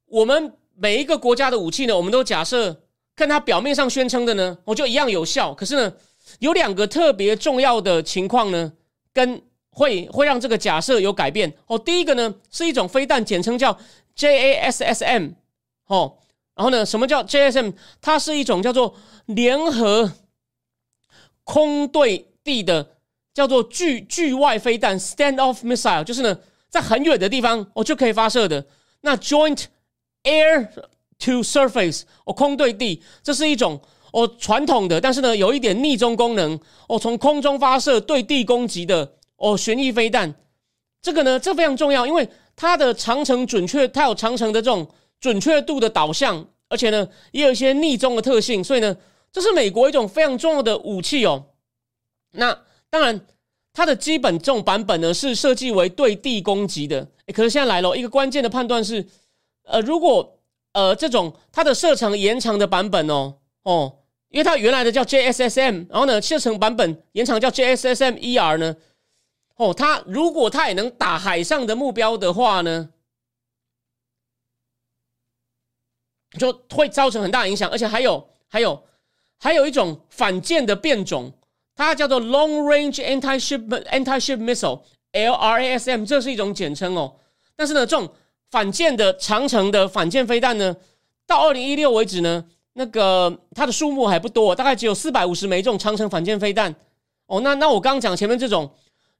[0.06, 2.82] 我们每一个国家的武器呢，我们都假设
[3.14, 5.54] 看它表面上宣称的呢，我就一样有效。
[5.54, 5.92] 可是呢，
[6.40, 8.72] 有两个特别重要的情况呢，
[9.12, 11.78] 跟会会让这个假设有改变哦。
[11.78, 13.78] 第一个呢，是一种飞弹，简称叫
[14.16, 15.34] JASSM
[15.86, 16.18] 哦。
[16.56, 17.74] 然后呢，什么叫 JSM？
[18.00, 18.96] 它是一种叫做
[19.26, 20.10] 联合
[21.44, 22.95] 空对地的
[23.36, 26.38] 叫做距距外飞弹 （Standoff Missile），就是呢，
[26.70, 28.64] 在很远的地方哦就可以发射的。
[29.02, 29.64] 那 Joint
[30.22, 30.68] Air
[31.18, 33.78] to Surface 哦，空对地，这是一种
[34.12, 40.34] 哦传统的，但是呢有一点逆中功能哦，从空中发射对地攻击的哦旋翼飞弹。
[41.02, 44.88] 这个呢，这非常重要，因为它的长程准确，它有长程的这种。
[45.18, 48.94] 准确度的导向，而且呢，也有一些逆中的特性，所以呢，
[49.32, 51.42] 这是美国一种非常重要的武器哦。
[52.32, 52.56] 那
[52.96, 53.26] 当然，
[53.74, 57.06] 它的基本这种版本呢是设计为对地攻击的。
[57.34, 59.06] 可是现在来了一个关键的判断是，
[59.64, 60.38] 呃，如果
[60.72, 63.98] 呃这种它的射程延长的版本哦哦，
[64.30, 68.74] 因为它原来的叫 JSSM，然后呢射程版本延长叫 JSSM ER 呢，
[69.56, 72.88] 哦，它如果它也能打海上的目标的话呢？
[76.38, 78.82] 就会造成很大影响，而且还有还有
[79.36, 81.30] 还有一种反舰的变种，
[81.76, 87.14] 它叫做 Long Range Anti Ship Anti Ship Missile（LRASM），这是一种简称哦。
[87.54, 88.10] 但是呢，这种
[88.50, 90.74] 反舰的长程的反舰飞弹呢，
[91.26, 96.74] 到二零一六为止呢，那个它的数目还不多，大概只有四百五十枚这种长程反舰飞弹
[97.26, 97.40] 哦。
[97.42, 98.68] 那那我刚刚讲前面这种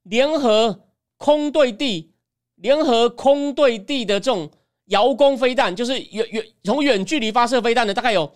[0.02, 0.80] 联合
[1.16, 2.10] 空对地、
[2.56, 4.50] 联合空对地的这种。
[4.90, 8.32] 遥攻飞弹就是远远从远距离发射飞弹的，大概有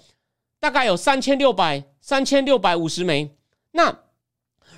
[0.59, 3.31] 大概有三千六百三千六百五十枚。
[3.71, 3.97] 那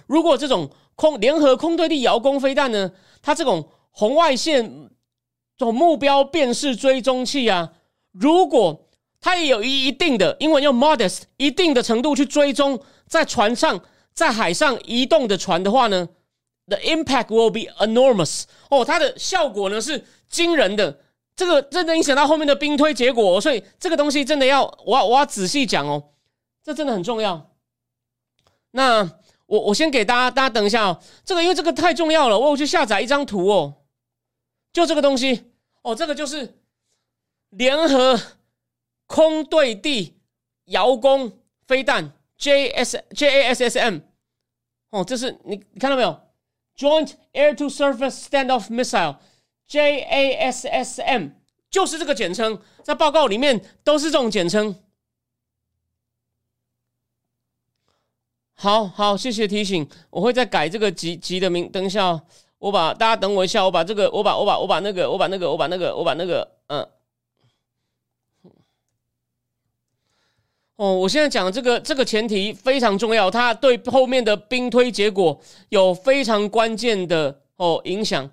[0.06, 2.90] 如果这种空联合空对地遥攻飞弹呢？
[3.22, 4.90] 它这种红外线
[5.56, 7.72] 这种目标辨识追踪器啊，
[8.12, 8.88] 如果
[9.20, 13.80] 它也有一一定的英文用 modest 一定的程度去追踪在船上
[14.12, 16.08] 在海上移动的船的话呢
[16.66, 20.98] ，the impact will be enormous 哦，它的效果呢是惊人的。
[21.34, 26.10] 这个真的影响到后面的兵推结果，所以这个东西真的要我要我要仔细讲哦，
[26.62, 27.50] 这真的很重要。
[28.72, 29.08] 那
[29.52, 30.98] 我我先给大家，大家等一下哦。
[31.26, 33.74] 这个因为这个太重要了，我去下载一张图哦，
[34.72, 36.58] 就这个东西哦，这个就是
[37.50, 38.18] 联合
[39.06, 40.16] 空对地
[40.64, 43.98] 遥攻飞弹 J S J A S S M
[44.88, 46.18] 哦，这是你你看到没有
[46.78, 49.16] ？Joint Air to Surface Standoff Missile。
[49.68, 51.30] JASSM
[51.70, 54.74] 就是这个简称，在报告里面都是这种简称。
[58.62, 61.68] 好好，谢谢提醒，我会再改这个级级的名。
[61.68, 62.22] 等一下，
[62.60, 66.88] 我把大家等我一下，我把这个，我把我把我把那个，我把那个，我把那个，我把那个，嗯。
[70.76, 78.30] 哦，我现在讲的这个这个前提非常重要，它对后面的兵推结果有非常关键的哦影响。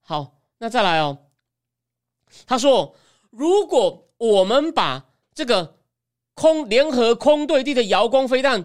[0.00, 0.34] 好。
[0.60, 1.16] 那再来哦，
[2.44, 2.96] 他说，
[3.30, 5.76] 如果我们把这个
[6.34, 8.64] 空联合空对地的遥光飞弹，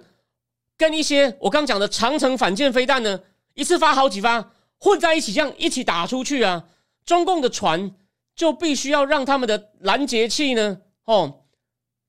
[0.78, 3.20] 跟一些我刚讲的长城反舰飞弹呢，
[3.54, 6.66] 一次发好几发混在一起，这样一起打出去啊，
[7.06, 7.96] 中共的船
[8.36, 11.42] 就必须要让他们的拦截器呢，哦，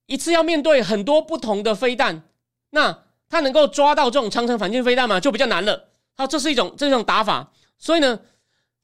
[0.07, 2.23] 一次要面对很多不同的飞弹，
[2.71, 5.21] 那他能够抓到这种长城反舰飞弹吗？
[5.21, 5.89] 就比较难了。
[6.17, 8.21] 好，这是一种这种打法，所以呢。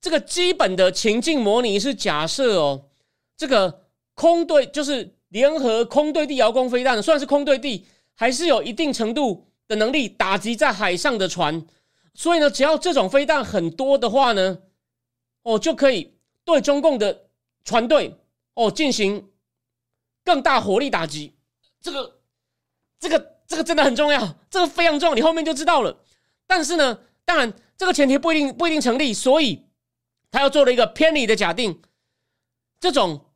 [0.02, 2.86] 这个基本的情境模拟是假设哦，
[3.36, 3.82] 这个
[4.14, 11.64] 空对就是联合空对地遥攻飞弹，算是空对地，还是有一定程度的能力打击在海上的船。
[12.12, 14.58] 所以呢，只要这种飞弹很多的话呢，
[15.44, 17.28] 哦，就可以对中共的
[17.64, 18.18] 船队
[18.54, 19.30] 哦进行
[20.24, 21.36] 更大火力打击。
[21.80, 22.20] 这个、
[22.98, 26.04] 这个、这个真的很重要，这个非常重要，你后面就知道了。
[26.46, 29.66] 但是呢，当然这个前提不一定不一定成立，所以。
[30.32, 31.82] 他又做了一个偏离的假定，
[32.78, 33.32] 这种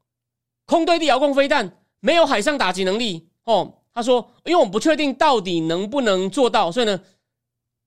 [0.65, 3.83] 空对地遥控飞弹没有海上打击能力哦。
[3.95, 7.01] 他说，因为我们不确定到底能不能做到，所以呢，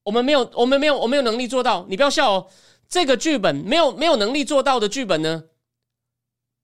[0.04, 1.86] 我们没有，我们没有，我没有能力做到。
[1.90, 2.48] 你不要笑哦，
[2.88, 5.44] 这个剧本没有没有能力做到的剧本呢，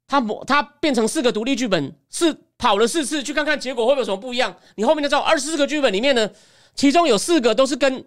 [0.07, 4.55] 它它变成四个独立剧本，是跑了四次，去看看结果会不会有什么不一样。
[4.75, 6.29] 你后面就知道，二十四个剧本里面呢，
[6.73, 8.05] 其中有四个都是跟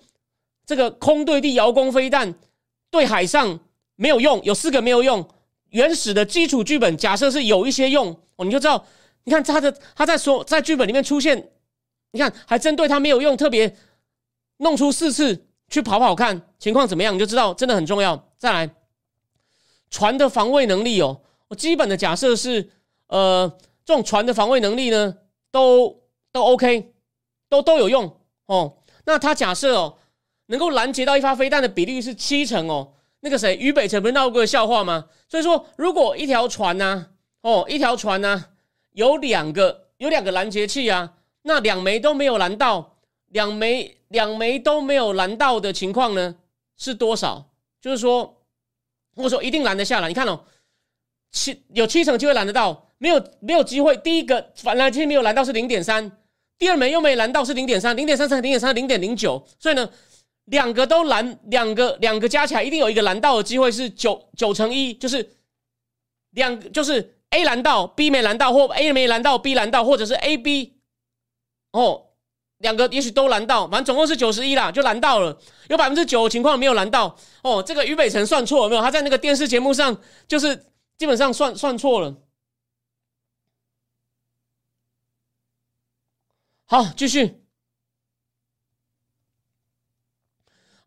[0.65, 2.35] 这个空对地遥攻飞弹
[2.91, 3.61] 对海上。
[3.99, 5.27] 没有用，有四个没有用。
[5.71, 8.85] 原始的基础剧本假设是有一些用哦，你就知道。
[9.27, 11.51] 你看他的他在说在剧本里面出现，
[12.13, 13.77] 你看还针对他没有用，特别
[14.59, 18.29] 弄出四次去跑跑看情况怎么样，你就知道真的很重要。
[18.39, 18.71] 再来，
[19.91, 22.71] 船的防卫能力哦，我基本的假设是，
[23.09, 23.53] 呃，
[23.85, 25.17] 这种船的防卫能力呢，
[25.51, 26.95] 都都 OK，
[27.49, 28.79] 都都有用哦。
[29.07, 29.99] 那他假设哦，
[30.47, 32.93] 能够拦截到一发飞弹的比例是七成哦。
[33.21, 35.07] 那个谁，于北辰不是闹过个笑话吗？
[35.29, 37.09] 所以说，如果一条船呢，
[37.41, 38.45] 哦，一条船呢，
[38.97, 46.37] 有两个有两个拦截器啊，那两枚都没有拦到，两枚两枚都没有拦到的情况呢，
[46.79, 47.51] 是多少？
[47.79, 48.43] 就是说，
[49.17, 50.09] 我说一定拦得下来。
[50.09, 50.41] 你看哦，
[51.31, 53.95] 七有七成机会拦得到，没有没有机会。
[53.99, 56.19] 第一个反拦截器没有拦到是零点三。
[56.59, 59.91] 第二枚又没拦到是零点三，零点三乘零点三零点零九，所以呢，
[60.47, 65.37] 两个都拦，两个两个加起来一定有一个拦到的机会是九九乘一，就是
[66.31, 70.79] 两就是 A 拦到 B 没拦到，或 A 没拦到 B 拦到，或者是 A B
[71.73, 72.07] 哦，
[72.59, 78.81] 两个也许都拦到，反正总共是九十一啦，就拦到了，有百分之九的情况没有拦到哦，这个俞北辰算错了没有？
[78.81, 80.57] 他在那个电视节目上就是
[80.97, 82.17] 基本上算算错了。
[86.65, 87.21] 好，继续。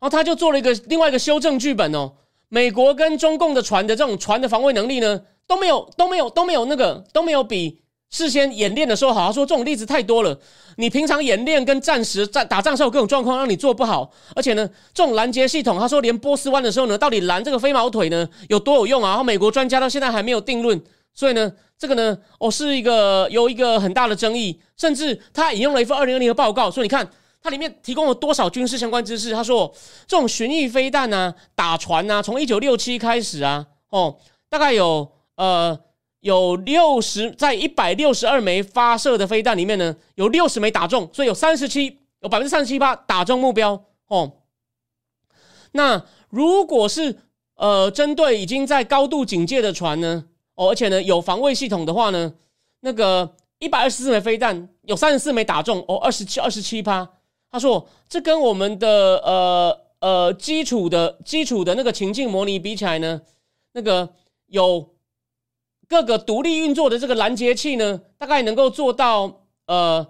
[0.00, 2.16] 后他就做了一个另外一个修正剧本哦。
[2.52, 9.26] 美国跟中共的船的这种船的防卫能力呢，都没有都没有都没有那个都没有比事先演练的时候好。
[9.26, 10.38] 他说这种例子太多了，
[10.76, 19.08] 你平常演练跟战时战打仗时候各种状况让你做不好，而且呢，这种拦截系统，他说连波斯湾的时候呢，到底拦这个飞毛腿呢有多有用啊？
[19.08, 20.80] 然后美国专家到现在还没有定论，
[21.12, 21.52] 所以呢。
[21.80, 27.10] 这个呢，哦，是一个有一个很大的争议，甚至他引用了一份二零二零的报告，说你看
[27.42, 29.32] 它里面提供了多少军事相关知识。
[29.32, 29.72] 他说，
[30.06, 34.14] 这种巡弋飞弹呢，打船呢，从一九六七开始啊，哦，
[34.50, 35.80] 大概有呃
[36.20, 44.32] 有六十在一百六十二枚发射的飞弹里面呢，有六十枚打中，所以有三十七有百分之三十七八打中目标哦。
[45.72, 47.16] 那如果是
[47.54, 50.26] 呃针对已经在高度警戒的船呢？
[50.56, 52.34] 哦，而且呢，有防卫系统的话呢，
[52.80, 57.08] 那个一百二十四枚飞弹有三十四枚打中，哦，二十七二十七趴。
[57.50, 63.22] 他说，这跟我们的呃呃基础的基础的那个情境模拟比起来呢，
[63.72, 64.06] 那个
[64.46, 64.86] 有
[65.90, 70.06] 各个独立运作的这个拦截器呢，大概能够做到呃，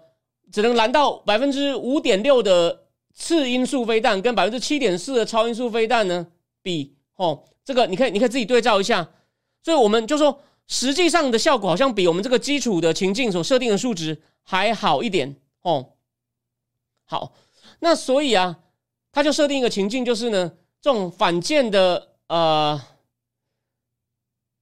[0.52, 2.82] 只能拦到百分之五点六的
[3.14, 6.26] 次音速飞弹，跟百分之七点四的超音速飞弹呢
[6.62, 9.08] 比，哦，这个你可以你可以自己对照一下。
[9.62, 15.94] 所以我们就说，实际上的效果好像比我们这个基础的情境所设定的数值还好一点哦。
[17.06, 17.32] 好，
[17.78, 18.58] 那所以啊，
[19.12, 22.80] 他就设定一个情境，就是呢，这种反舰的呃，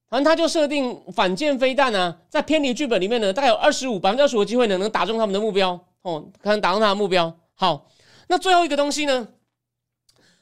[0.09, 7.33] 反正他就设定反舰飞弹呢，在偏离剧本里面呢，大概有二十五百分之二十五的机会呢，能打中他们的目标哦，可能打中他的目标。
[7.53, 7.85] 好，
[8.27, 9.27] 那最后一个东西呢，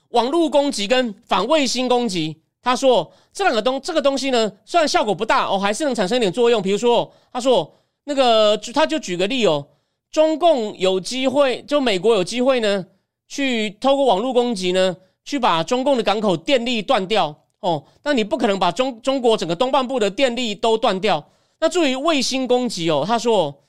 [0.10, 2.42] 网络攻击跟反卫星攻击。
[2.60, 6.62] 他说：“这两个东这个东西呢，虽然效果不大哦，还是能产生一点作用。
[6.62, 9.66] 比如说，他说那个，他就举个例哦，
[10.12, 12.86] 中共有机会，就美国有机会呢，
[13.28, 17.86] 去透过网络攻击呢，去把中共的港口电力断掉哦。
[18.04, 21.32] 那你不可能把中中国整个东半部的电力都断掉。
[21.60, 23.64] 那至于卫星攻击哦，他说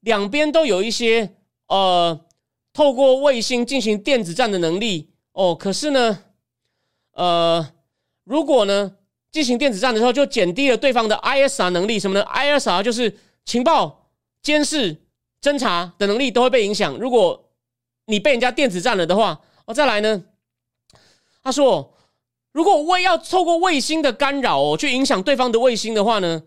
[0.00, 1.36] 两边都有一些
[1.68, 2.20] 呃，
[2.72, 5.54] 透过卫星进行电子战的能力哦。
[5.54, 6.18] 可是呢，
[7.14, 7.68] 呃。”
[8.24, 8.92] 如果呢
[9.32, 14.96] 进行电子战的时候，就减低了对方的 ISR 能力，什么呢？ISR 就是情报、监视、
[15.42, 16.96] 侦查的能力都会被影响。
[16.98, 17.50] 如果
[18.06, 20.22] 你被人家电子战了的话，哦，再来呢？
[21.42, 21.91] 他说，
[22.52, 26.42] 如果卫要透过卫星的干扰哦，去影响对方的卫星的话呢，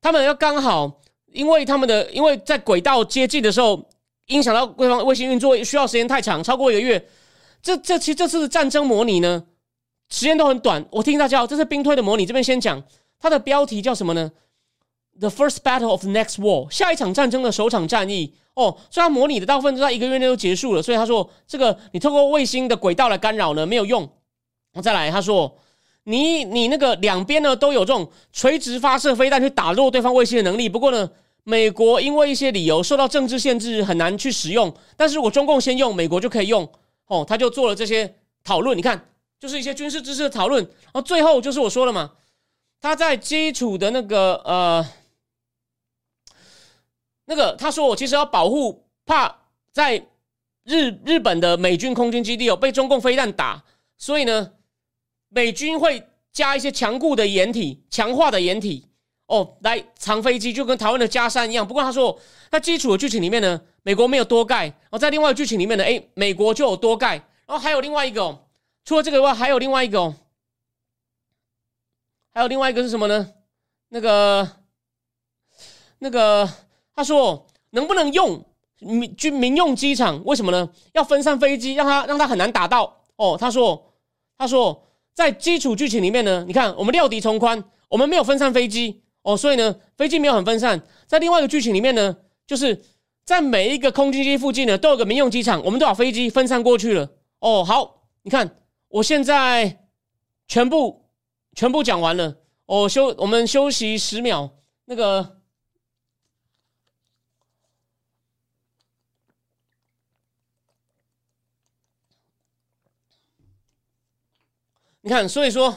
[0.00, 1.00] 他们要刚好，
[1.32, 3.88] 因为他们的因为在轨道接近的时候，
[4.26, 7.08] 影响到对方卫星运作需要时间太长，超过一个月。
[7.62, 9.44] 这这其实这次的战争模拟呢？
[10.10, 12.24] 时间都很短，我听大家，这是兵推的模拟。
[12.24, 12.82] 这边先讲
[13.20, 14.32] 它的标题叫什么呢
[15.20, 18.34] ？The first battle of the next war，下一场战争的首场战役。
[18.54, 24.08] 哦，虽然模拟的大部分都在一个月内都结束了，所以他说这个你透过卫星的轨道来干扰呢没有用。
[24.82, 25.58] 再来，他说
[26.04, 30.68] 你你那个两边呢都有这种垂直发射飞弹去打落对方卫星的能力。
[30.68, 31.10] 不过呢，
[31.44, 34.74] 美国因为一些理由受到政治限制，很难去使用。
[34.96, 36.68] 但是如果中共先用，美国就可以用。
[37.06, 38.76] 哦，他就做了这些讨论。
[38.76, 39.04] 你看。
[39.40, 42.10] 就是一些军事知识的讨论，然后最后就是我说了嘛，
[42.80, 44.84] 他在基础的那个呃，
[47.26, 49.32] 那个他说我其实要保护，怕
[49.70, 50.04] 在
[50.64, 53.62] 日日本的美军空军基地有被中共飞弹打，
[53.96, 54.54] 所以呢，
[55.28, 56.02] 美军会
[56.32, 58.86] 加一些强固的掩体、强化的掩体
[59.26, 61.66] 哦，来藏飞机，就跟台湾的加山一样。
[61.66, 62.18] 不过他说，
[62.50, 63.60] 在基础的剧情里面呢。
[63.84, 67.14] 美国没有多盖，然后在另外剧情里面呢，哎，美国就有多盖，
[67.46, 68.44] 然后还有另外一个，哦，
[68.84, 70.14] 除了这个以外，还有另外一个，哦，
[72.34, 73.32] 还有另外一个是什么呢？
[73.88, 74.46] 那个，
[76.00, 76.46] 那个，
[76.94, 78.44] 他说能不能用
[78.80, 80.22] 民军民用机场？
[80.26, 80.68] 为什么呢？
[80.92, 83.04] 要分散飞机，让他让他很难打到。
[83.16, 83.94] 哦，他说，
[84.36, 84.86] 他说
[85.18, 89.02] 在基础剧情里面呢，你看我们料敌从宽，我们没有分散飞机。
[89.22, 90.80] 哦，所以呢，飞机没有很分散。
[91.08, 92.16] 在另外一个剧情里面呢，
[92.46, 92.80] 就是
[93.24, 97.10] 在每一个空军基地附近呢，都有个民用机场，我们都把飞机分散过去了。
[97.40, 98.48] 哦，好，你看，
[98.86, 99.80] 我现在
[100.46, 101.10] 全部
[101.56, 102.36] 全部讲完了。
[102.66, 104.48] 哦，休，我们休息十秒。
[104.84, 105.37] 那个，
[115.08, 115.74] 你看，所以说，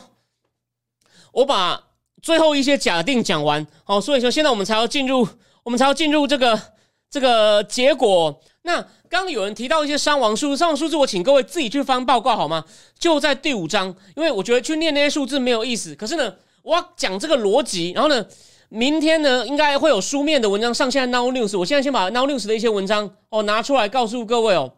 [1.32, 1.84] 我把。
[2.22, 5.28] 最后一些假定讲完，好，所以说现在我们才要进入，
[5.64, 6.62] 我们才要进入这个
[7.10, 8.40] 这个结果。
[8.62, 12.64] 那刚有人提到一些伤亡数字，伤亡数字我请各位自己去翻报告好吗？
[13.00, 15.96] 就在第五章，因为我觉得去念那些数字没有意思。
[15.96, 18.24] 可是呢，我要讲这个逻辑，然后呢，
[18.70, 21.58] 明天呢应该会有书面的文章上线 Now News。
[21.58, 24.74] 我现在先把 Now News 的一些文章哦拿出来告诉各位哦，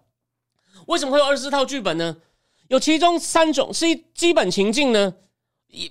[0.87, 2.15] 为什么会有二十四套剧本呢？
[2.73, 5.13] 有其中三种是基本情境呢，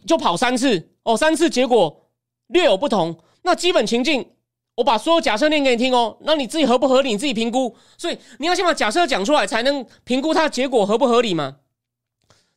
[0.05, 0.91] 就跑三次。
[1.05, 2.11] 哦，三次结果
[2.49, 3.17] 略有不同。
[3.43, 4.29] 那基本情境，
[4.75, 6.17] 我把所有假设念给你听哦。
[6.23, 7.77] 那你自己合不合理，你自己评估。
[7.97, 11.59] 所以你要先把假设讲出来，才能评估它的结果合不合理嘛。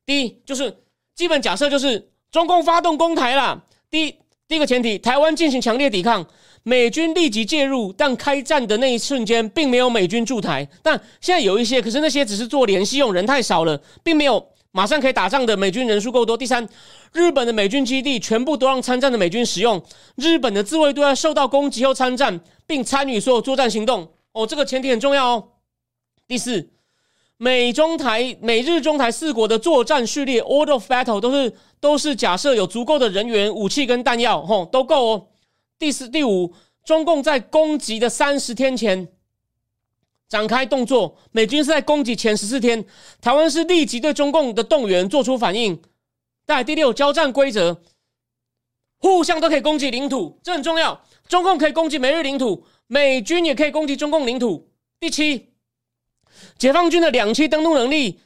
[0.08, 0.76] 第一就是
[1.14, 3.64] 基本假设就是中共发动攻台了。
[3.92, 4.16] 第一
[4.48, 6.28] 第一个前提，台湾进行强烈抵抗，
[6.68, 10.68] 美军立即介入，但开战的那一瞬间并没有美军驻台。
[10.82, 14.44] 但现在有一些，可是那些只是做联系用，人太少了，并没有。
[14.72, 16.36] 马上可以打仗的美军人数够多。
[16.36, 16.68] 第三，
[17.14, 19.80] 日本的美军基地全部都让参战的美军使用，
[20.16, 24.10] 日本的自卫队受到攻击后参战，并参与所有作战行动。
[24.34, 25.44] 哦，这个前提很重要哦。
[26.28, 26.72] 第四，
[27.38, 35.28] 美中台、美日中台四国的作战序列 （order of battle） 都是都是假设有足够的人员、武器跟弹药，吼，都够哦。
[35.78, 36.54] 第四、第五，
[36.84, 39.08] 中共在攻击的三十天前。
[40.28, 42.84] 展开动作，美军是在攻击前十四天，
[43.22, 45.80] 台湾是立即对中共的动员做出反应。
[46.48, 47.80] 在第六，交战规则，
[48.98, 51.00] 互相都可以攻击领土，这很重要。
[51.28, 54.68] 中共可以攻击美日领土，美军也可以攻击中共领土。
[55.00, 55.50] 第七，
[56.58, 58.20] 解放军的两栖登陆能力，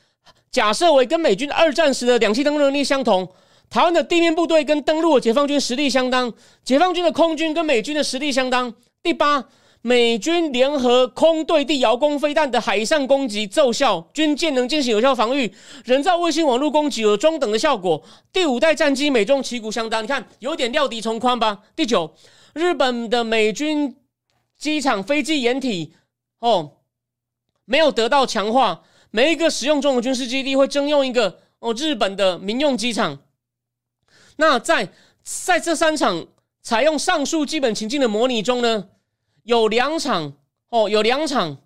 [0.52, 3.30] 假设为跟美军二战时的两栖登陆能力相同，
[3.70, 8.74] 台湾的地面部队跟登陆的解放军实力相当，解放军的空军跟美军的实力相当。
[9.03, 9.45] 第八。
[9.82, 15.49] 美军联合空对地遥攻飞弹的海上攻击奏效，军舰能进行有效防御，
[15.86, 18.03] 人造卫星网络攻击有中等的效果。
[18.34, 21.59] 第五代战机美中旗鼓相当，你看有点料敌从宽吧？
[21.78, 22.13] 第九，
[22.53, 23.95] 日本的美军
[24.57, 25.93] 机场飞机掩体
[26.39, 26.72] 哦
[27.63, 33.17] 没有得到强化，每一个使用中的军事基地会征用一个哦日本的民用机场。
[34.40, 34.90] 那在
[35.22, 36.26] 在这三场
[36.62, 38.88] 采用上述基本情境的模拟中呢？
[39.44, 40.34] 有两场
[40.70, 41.58] 哦，有两场，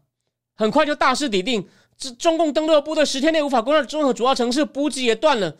[0.56, 1.68] 很快就大势已定。
[1.96, 5.56] 这中共登陆的部队十天内无法攻占中和主要城市，补给也断了。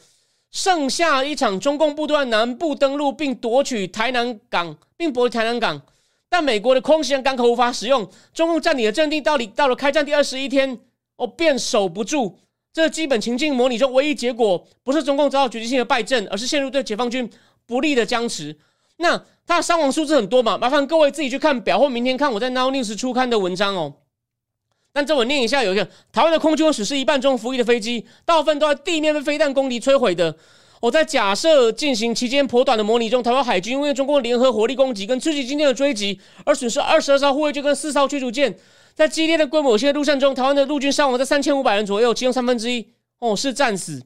[0.50, 5.82] 剩下一场，中共部队南部登陆并夺取台南港，并夺取台南港。
[6.30, 10.80] 但美国的空袭港口无法使用，中共占领的阵地到底到了开战第二十一天
[11.18, 12.40] 哦，便守不住。
[12.74, 17.30] 这基本情境模拟中唯一结果，不是中共遭到决定性的败阵，而是陷入对解放军
[17.66, 18.58] 不利的僵持。
[18.98, 19.24] 那。
[19.46, 20.58] 它的伤亡数字很多嘛？
[20.58, 23.96] 麻烦各位自己去看表，或明天看我在 Now News 初刊的文章哦。
[24.94, 30.34] 但这我念一下，有一个台湾的空军史是一半中服役的飞机，大部分都在地面被飞弹攻击摧毁的。
[30.80, 38.58] 我在假设进行期间颇短的模拟中，台湾海军因为中共联合火力攻击跟刺激今天的追击，而损失二十二艘护卫舰跟四艘驱逐舰。
[38.96, 42.88] 在激烈的规模有些陆战中，台湾的陆军伤亡在三千五百人左右，其中三分之一
[43.20, 44.04] 哦是战死。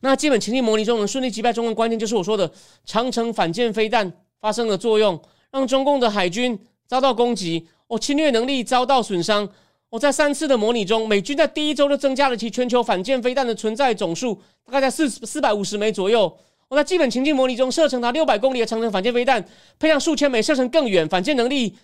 [0.00, 2.50] 那基本情境模拟中能顺利击败中共，关键就是我说的
[2.84, 5.20] 长城反舰飞弹发生的作用，
[5.50, 9.48] 让中共的海军遭到攻击，哦，侵略能力遭到损伤。
[9.90, 16.36] 我在三次的模拟中，美军在第一周就增加了其全球反舰飞弹的存在总数，大概在四四百五十枚左右。
[16.68, 19.42] 我在基本情境模拟中，射程达六百公里的长城反舰飞弹，
[19.78, 21.74] 配上数千枚射程更远、反舰能力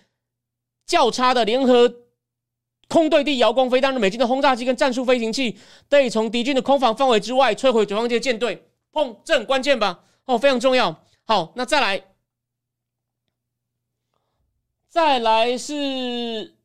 [0.85, 1.93] 较差的联合。
[2.87, 5.57] 空对地遥光飞弹的，美军的轰炸机跟战术飞行器
[5.89, 8.63] 得以从敌军的空防范围之外摧毁解放军的舰队。
[8.93, 10.01] 砰，这很关键吧？
[10.25, 11.03] 哦，非常重要。
[11.25, 12.03] 好，那再来，
[14.87, 16.55] 再来是，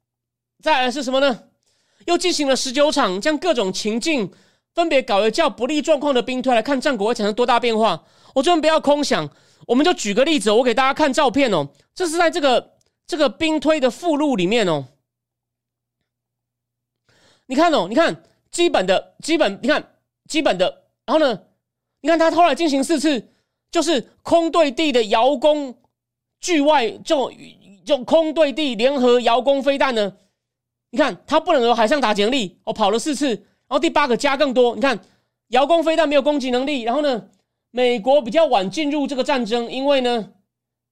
[0.63, 1.45] 再来是什么呢？
[2.05, 4.31] 又进行了十九场，将各种情境
[4.75, 8.05] 分别搞为较不利状况的兵推，来看战果会产生多大变化。
[8.35, 9.27] 我这边不要空想，
[9.67, 11.67] 我们就举个例子，我给大家看照片哦。
[11.95, 12.75] 这是在这个
[13.11, 14.87] 这个兵推的附录里面哦。
[17.47, 19.97] 你看哦，你看基本的基本，你看
[20.29, 21.43] 基本的，然后呢，
[22.03, 23.29] 你看他后来进行四次，
[23.69, 25.77] 就是空对地的遥攻，
[26.41, 27.33] 距外就
[27.85, 30.17] 就空对地联合遥攻飞弹呢。
[30.91, 34.97] 你看他不能有海上打击能力，哦，跑了四次，然后第八个加更多，你看
[35.49, 37.29] 遥攻飞弹没有攻击能力，然后呢，
[37.73, 40.33] 美国比较晚进入这个战争，因为呢，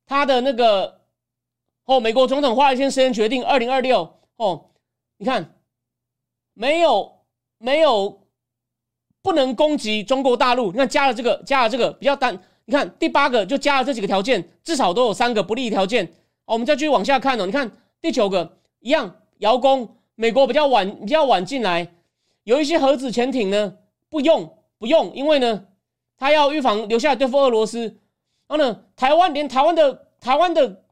[0.05, 0.98] 他的那个
[1.89, 4.67] 哦，美国总统花了一天时间决定二零二六哦，
[5.17, 5.55] 你看
[6.53, 7.11] 没有
[7.57, 8.21] 没有
[9.23, 16.05] 不能攻击中国大陆，你看加了这个加了这个比较单，你看第八个就加了这几个条件，至少都有三个不利条件，
[16.45, 19.17] 哦，我们再继续往下看哦，你看第九个一样。
[19.39, 21.95] 遥攻，美国比较晚，比较晚进来，
[22.43, 23.77] 有一些核子潜艇呢，
[24.11, 25.67] 不用不用，因为呢，
[26.17, 27.83] 他要预防留下来对付俄罗斯。
[28.49, 30.83] 然后呢，台湾连台湾的台湾的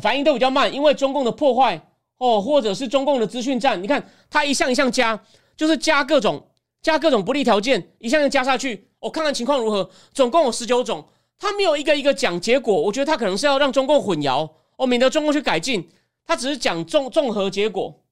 [0.00, 1.80] 反应都比较慢，因为中共的破坏
[2.18, 3.82] 哦，或者是中共的资讯战。
[3.82, 5.18] 你看，他一项一项加，
[5.56, 6.48] 就是加各种
[6.82, 9.88] 加各种不利条件，一项项加下去，我看看情况如何。
[10.12, 11.04] 总共有十九种，
[11.38, 15.88] 他没有一个一个讲结果，我觉得他可能是要让中共混淆哦，免得中共去改进。
[16.26, 18.02] 他只是讲综综合结果，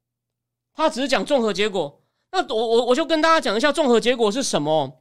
[0.74, 2.00] 他只是讲综合结果。
[2.30, 5.00] 那我我我就跟大家讲一下综合结果是什么。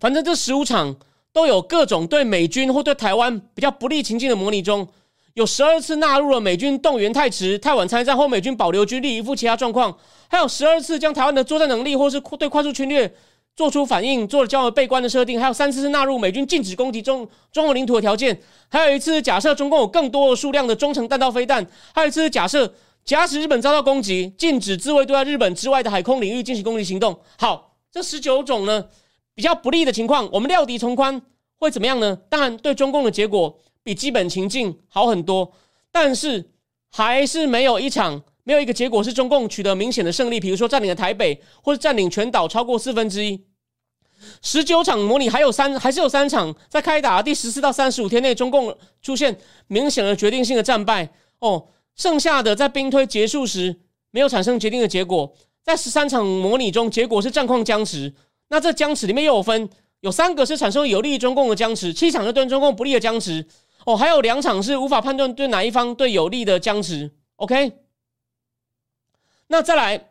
[0.00, 0.96] 反正这十五场
[1.32, 4.88] 都有各种对美军或对台湾比较不利情境的模拟中，
[5.34, 9.96] 有十二次纳入了美军动员太迟、太晚参战或美军保留军力以赴其他状况，
[10.28, 13.14] 还有十二次将台湾的作战能力或是对快速侵略。
[13.56, 22.72] 做出反应，做了较为悲观的设定，还有三次是纳入美军禁止攻击中中国领土的条件，还有一次假设中共有更多的数量的中程弹道飞弹，还有一次假设
[23.04, 27.18] 假使日本遭到攻击，禁止自卫队在日本之外的海空领域进行攻击行动。
[27.38, 28.86] 好，这十九种呢
[29.34, 31.20] 比较不利的情况，我们料敌从宽
[31.58, 32.16] 会怎么样呢？
[32.30, 35.52] 当然，对中共的结果比基本情境好很多，
[35.90, 36.50] 但是
[36.90, 43.44] 还是没有一场没有一个结果是中共取得明显的胜利，比如说占领了台北，或者占领全岛超过四分之一。
[44.42, 51.08] 十九场模拟还有三，还是有三场在开打第十四到三十五天内，中共出现明显的决定性的战败
[51.38, 51.68] 哦。
[51.96, 58.12] 剩下的在兵推结束时没有产生决定的结果，在十三场模拟中，结果是战况僵持。
[58.48, 59.68] 那这僵持里面又有分，
[60.00, 63.46] 有三个是产生有利于中共的僵持，七场是对中共不利的僵持
[63.86, 63.96] 哦。
[63.96, 67.10] 还有两场是无法判断对哪一方对有利的僵持。
[67.36, 67.72] OK，
[69.48, 70.06] 那再来。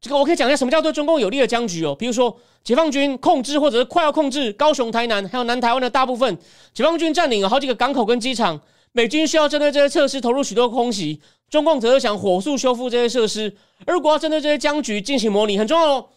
[0.00, 6.36] 这个我可以讲一下什么叫对中共有利的僵局哦，比如说解放军控制或者是快要控制高雄、台南还有南台湾的大部分，
[6.74, 13.56] 解放军占领了好几个港口跟机场，美军需要针对这些设施投入许多空袭，中共则是想火速修复这些设施。
[13.86, 16.08] 而如果要针对这些僵局进行模拟，很重要哦。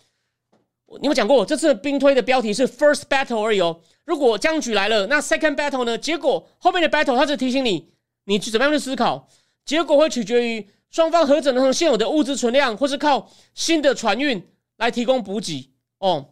[1.01, 3.79] 你有讲过，这次兵推的标题是 First Battle 而已哦。
[4.05, 5.97] 如果僵局来了，那 Second Battle 呢？
[5.97, 7.89] 结果后面的 Battle 它是提醒你，
[8.25, 9.27] 你去怎么样去思考，
[9.65, 10.69] 结果会取决于。
[10.91, 14.41] 双方何者能从现有的物资存量，或是靠新的船运
[14.77, 15.69] 来提供补给
[15.99, 16.25] 哦？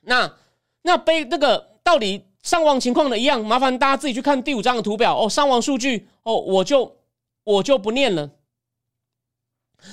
[0.00, 0.34] 那
[0.82, 3.44] 那背那个到底伤亡情况的一样？
[3.44, 5.28] 麻烦大家自己去看第五章的图表哦。
[5.28, 6.96] 伤亡数据哦，我就
[7.44, 8.28] 我就不念了。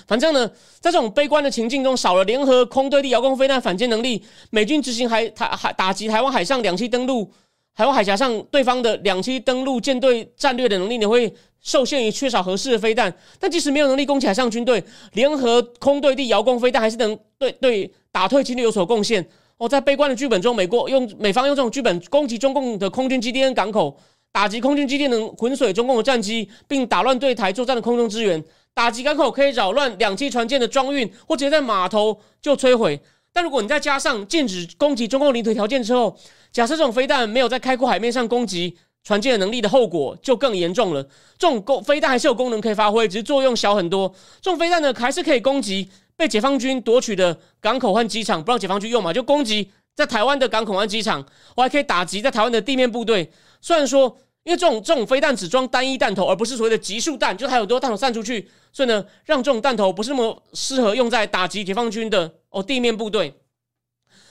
[0.07, 0.47] 反正呢，
[0.79, 7.31] 在这种悲观的情境中，少了联合空对地遥控飞弹反舰能力，美军执行海台海打击台湾海上两栖登陆。
[7.75, 13.13] 台湾海峡上，对方的两栖登陆舰队战略的能力呢，会受限于缺少合适的飞弹。
[13.39, 14.83] 但即使没有能力攻起海上军队，
[15.13, 19.25] 联合空对地遥控飞弹还是能对对打退侵略有所贡献。
[19.55, 23.97] 哦，在悲观的剧本中，美国用美方用这种剧本攻击中共的空军基地跟港口，
[24.33, 28.41] 打击空军基地能浑水中共的战机，并打乱对台作战的空中支援；
[28.79, 32.97] 打击港口可以扰乱两栖船舰的装运，或直接在码头就摧毁。
[33.33, 36.17] 但如果你再加上禁止攻击中共领土条件之后，
[36.53, 41.03] 假设这种飞弹没有在开阔海面上攻击船舰的能力的后果就更严重了。
[41.37, 44.07] 这种攻飞弹还是有功能可以发挥，只是作用小很多。
[44.41, 49.11] 这种飞弹呢，还是可以攻击被解放军夺取的港口和机场，不让解放军用嘛？
[49.11, 51.25] 就攻击在台湾的港口和机场，
[51.57, 53.29] 我还可以打击在台湾的地面部队。
[53.59, 63.33] 虽然说，因为这种这种飞弹只装单一弹头，而不是所谓的集束弹，就是还有多弹头散出去，所以呢，让这种弹头不是那么适合用在打击解放军的哦地面部队。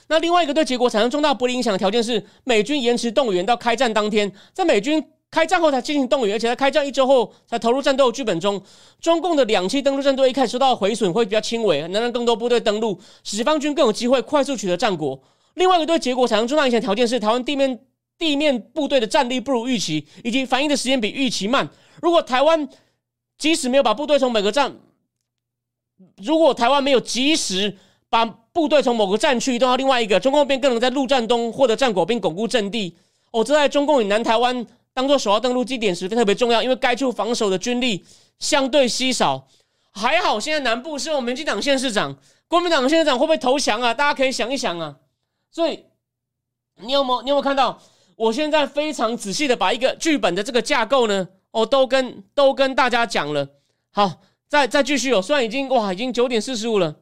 [0.07, 8.11] 那另外一个对结果产生重大不利影响的条件是，美军延迟动员到开战当天，在美军开战后才进行动员，而且在开战一周后才投入战斗。
[8.11, 8.59] 剧本中，
[8.99, 15.21] 中共的两栖登陆战队一开始受到毁损会比较轻微，能让更多部队登陆，使解放军更有机会快速取得战果。
[15.53, 17.79] 另外一个对结果产生重大影响条件是，台湾地面
[18.19, 21.67] 地面部队的战力不如预期，以及反应的时间比预期慢。
[22.01, 22.69] 如果台湾
[23.37, 24.75] 即使没有把部队从每个站，
[26.17, 27.77] 如果台湾没有及时
[28.09, 32.95] 把部队从某个战区移动到另外一个，中共便更能在陆战中获得战果并巩固阵地。
[33.31, 38.03] 哦，这在中共与南台湾当做首要登陆基点时特别重要，因为该处防守的军力
[38.39, 39.47] 相对稀少。
[39.91, 42.17] 还好现在南部是我们民进党县市长
[42.47, 43.93] 国民党现市长会不会投降啊？
[43.93, 44.97] 大家可以想一想啊。
[45.51, 45.85] 所以
[46.81, 47.81] 你有没有你有没有看到？
[48.19, 53.47] 我现在非常仔细的把一个剧本的这个架构呢，哦，都跟都跟大家讲了。
[53.91, 55.21] 好，再再继续哦。
[55.21, 56.97] 虽然已经哇，已经九点四十五了。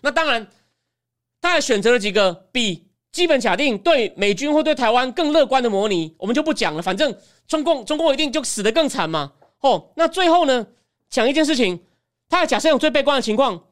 [0.00, 0.48] 那当然，
[1.42, 6.80] 他还选择了几个比基本假定对美军或对台湾更乐观的模拟，我们就不讲了。
[6.80, 7.14] 反正
[7.46, 9.34] 中共中共一定就死得更惨嘛。
[9.60, 10.66] 哦，那最后呢，
[11.10, 11.78] 讲一件事情，
[12.30, 13.64] 他还假设有最悲观的情况，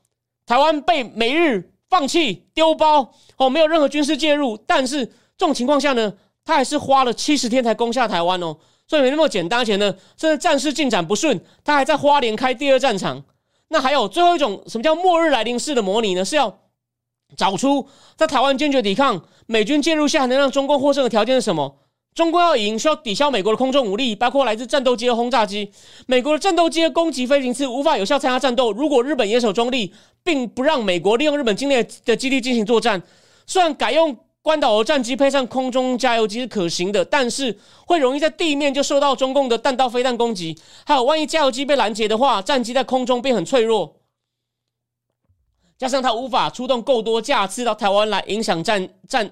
[0.45, 5.11] 台湾被美日放弃丢包，哦，没有任何军事介入，但是。
[5.39, 6.13] 这种情况下呢，
[6.45, 8.57] 他还是花了七十天才攻下台湾哦，
[8.89, 9.61] 所以没那么简单。
[9.61, 13.23] 而且呢，甚至战事进展不顺，他还在花莲开第二战场。
[13.69, 16.25] 那还有最后一种，什么叫末日来临式的模拟呢？
[16.25, 16.59] 是要
[17.37, 17.87] 找出
[18.17, 21.77] 在台湾坚决抵抗美军介入下能让中共获胜的条件是什么？
[22.15, 25.71] 中共要赢，需要抵消美国的空中武力，包括来自战斗机的轰炸机。
[26.07, 28.73] 美国的战斗机的攻击飞行器无法有效参加战斗。
[28.73, 33.01] 如果日本严守中立，并不让美国利用日本境内的基地进行作战，
[33.47, 34.17] 虽然改用。
[34.49, 37.55] 关岛的战机配上空中加油机是可行的，但是
[37.87, 40.59] 会容易在地面就受到中共的弹道飞弹攻击。
[40.87, 43.97] 还有，万一加油机被拦截的话，战机在空中便很脆弱。
[45.77, 49.31] 加上它无法出动够多架次到台湾来影响战战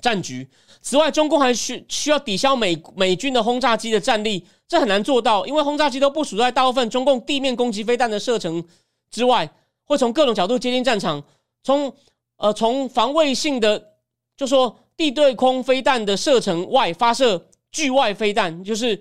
[0.00, 0.48] 战局。
[0.80, 8.64] 此外，中共还需需要抵消美美军的轰炸机的战力，这很难做到，因为轰炸机都部署在大部分中共地面攻击飞弹的射程
[9.10, 9.52] 之外，
[9.84, 11.22] 会从各种角度接近战场，
[11.62, 11.94] 从
[12.38, 13.89] 呃从防卫性的。
[14.40, 18.98] 就说地对空飞弹的射程外发射距外飞弹，就是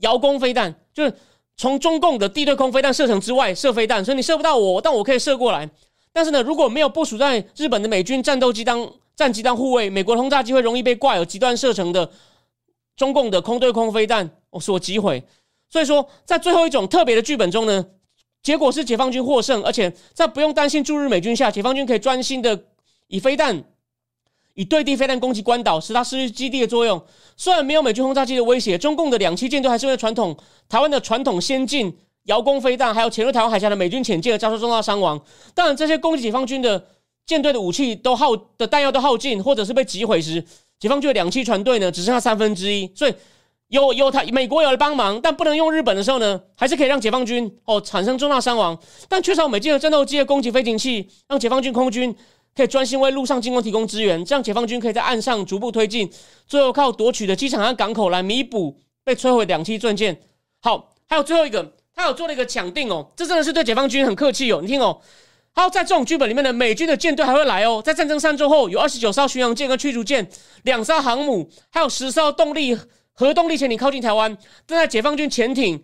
[0.00, 1.10] 遥攻飞弹，就是
[1.56, 5.66] 从中共的地对空飞弹射程之外射飞弹，所以你射不到我，但我可以射过来。
[6.12, 12.10] 但是呢，如果没有部署在日本的美军战斗机当战机当护卫，美国轰炸机会容易被挂有极端射程的
[12.96, 15.24] 中共的空对空飞弹所击毁。
[15.70, 17.82] 所以说，在最后一种特别的剧本中呢，
[18.42, 22.64] 结果是解放军获胜，而且在不用担心驻日美军下，解放军可以专心的
[23.06, 23.64] 以飞弹。
[24.56, 27.00] 以对地飞弹攻击关岛，使它失去基地的作用。
[27.36, 30.34] 虽然没有美军轰炸机的威胁，中共的两栖舰队还是为传统
[30.68, 31.94] 台湾的传统先进
[32.24, 35.20] 遥攻飞弹，还有潜入台湾海峡的美军潜舰而遭受重大伤亡。
[35.54, 36.82] 当然，这些攻击解放军的
[37.26, 40.42] 舰队的武器都耗的弹药都耗尽，或者是被击毁时，
[40.80, 42.90] 解放军的两栖船队呢只剩下三分之一。
[42.94, 43.14] 所以
[43.68, 48.78] 有有台美国有了帮忙，但不能用日本的时候呢，还是可以让解放军哦产生重大伤亡。
[49.06, 52.16] 但缺少美军的战斗机的攻击飞行器，让解放军空军。
[52.56, 56.10] 可以专心为陆上进攻提供支援，这样解放军可以在岸上逐步推进，
[56.46, 60.18] 最后靠夺取的机场和港口来弥补被摧毁两栖战舰。
[60.62, 64.60] 好，还有最后一个，他有做了一个抢定哦，这真的是对解放军很客气哦。
[64.62, 64.98] 你听哦，
[65.52, 70.26] 好，在这种剧本里面的美军的舰队还会来哦，在战争三周后，有二十九艘巡洋舰和驱逐舰，
[70.62, 72.74] 两艘航母，还有十艘动力
[73.12, 74.34] 核动力潜艇靠近台湾，
[74.66, 75.82] 正在解放军潜艇。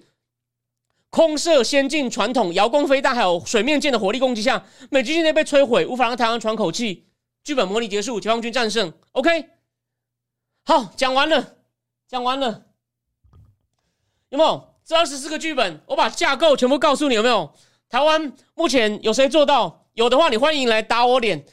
[1.12, 7.04] 空射先进传统遥攻飞弹，还有水面舰的火力攻击下，美军舰队被摧毁，无法让台湾喘口气。
[7.44, 8.90] 剧本模拟结束，解放军战胜。
[9.12, 9.50] OK，
[10.64, 11.56] 好，讲完了，
[12.08, 12.62] 讲完了，
[14.30, 14.68] 有没有？
[14.86, 17.52] 这二十四个剧本，我把架构全部告诉你，有没有？
[17.90, 19.84] 台湾目前有谁做到？
[19.92, 21.44] 有的话，你欢迎来打我脸。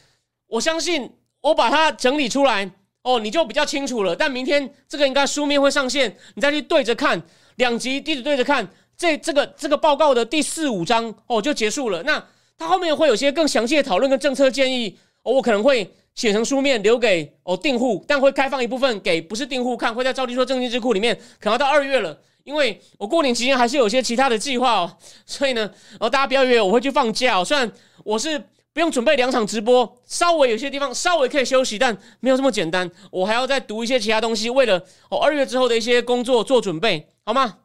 [0.48, 4.16] 我相信我把它整理出来，哦，你就比较清楚了。
[4.16, 7.22] 但明天这个应该书面会上线，你再去对着看，
[7.58, 8.66] 两集地址对着看。
[9.00, 12.04] 这这个这个报告的第四五章哦就结束了。
[12.04, 12.22] 那
[12.58, 25.72] 它后面会有些更详细的讨论跟政策建议哦，我可能会写成书面留给哦订户，但会开放一部分给不是订户看，会在招娣说正经智库里面，可能要到二月了，因为我过年期间还是有些其他的计划哦，所以呢，
[26.02, 27.72] 哦大家不要以为我会去放假哦，虽然
[28.04, 28.38] 我是
[28.74, 37.60] 不用准备两场直播，稍微有些地方稍微可以休息，但没有这么简单，我还要再读一些其他东西，为了哦二月之后的一些工作做准备，好吗？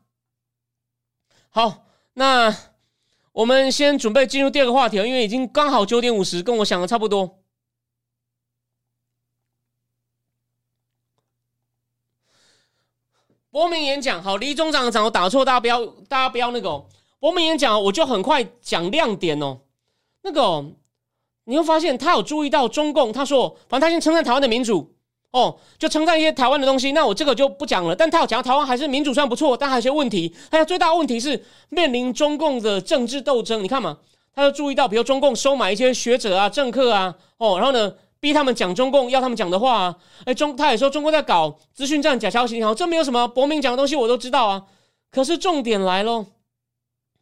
[1.54, 2.52] 好，那
[3.30, 7.38] 我们先准备进入第二个话题因为已经刚好九点五十，跟我想的差不多。
[13.52, 16.88] 博明演讲，好，李中长长我打错，大家不要，大家不要那个
[17.20, 19.60] 博明演讲，我就很快讲亮点哦。
[20.22, 20.72] 那个
[21.44, 24.93] 你会发现他有注意到中共，他说，反正他先称赞台湾的民主。
[25.34, 27.92] 哦，就称赞一些台湾的东西，那我这个就不讲了。
[27.92, 30.32] 但他有讲台湾还是民主算不错，但还有些问题。
[30.48, 33.60] 还有最大的问题是面临中共的政治斗争。
[33.60, 33.98] 你看嘛，
[34.32, 39.96] 他就注意到，比如中共收买一些学者啊、政客啊，哦，然后呢，逼他们讲中共要他们讲的话啊。
[40.24, 42.62] 哎，中他也说中共在搞资讯战、假消息。
[42.62, 44.62] 好，这没有什么博明讲的东西，我都知道啊。
[45.10, 46.26] 可是重点来喽，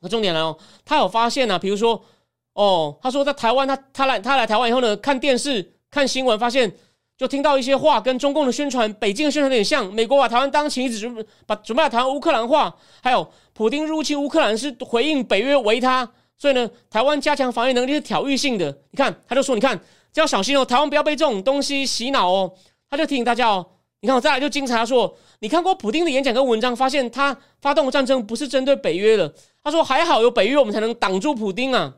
[0.02, 2.04] 那重点来哦，他有发现啊，比如说，
[2.52, 6.70] 哦，他说在台湾，他他来他来台湾以后呢，看电视看新闻，发现。
[7.18, 9.92] 就听到一些话跟中共的宣传、北京的宣传有点像。
[9.94, 12.74] 美国把台湾当棋子，准把准备把台湾乌克兰化。
[13.00, 18.76] 还有，普京入侵乌克兰是回应北约围他，所以呢，台湾加强防御能力是挑衅性的。
[18.90, 19.78] 你看，他就说，你看，
[20.14, 22.52] 要小心哦，台湾不要被这种东西洗脑哦。
[22.90, 23.66] 他就提醒大家哦，
[24.00, 24.74] 你看，我再来就精彩。
[24.74, 29.32] 他说，你看过普丁的演讲跟文章，发现他发动战争不是针对北约的。
[29.62, 31.94] 他说，还好有北约，我们才能挡住普丁啊。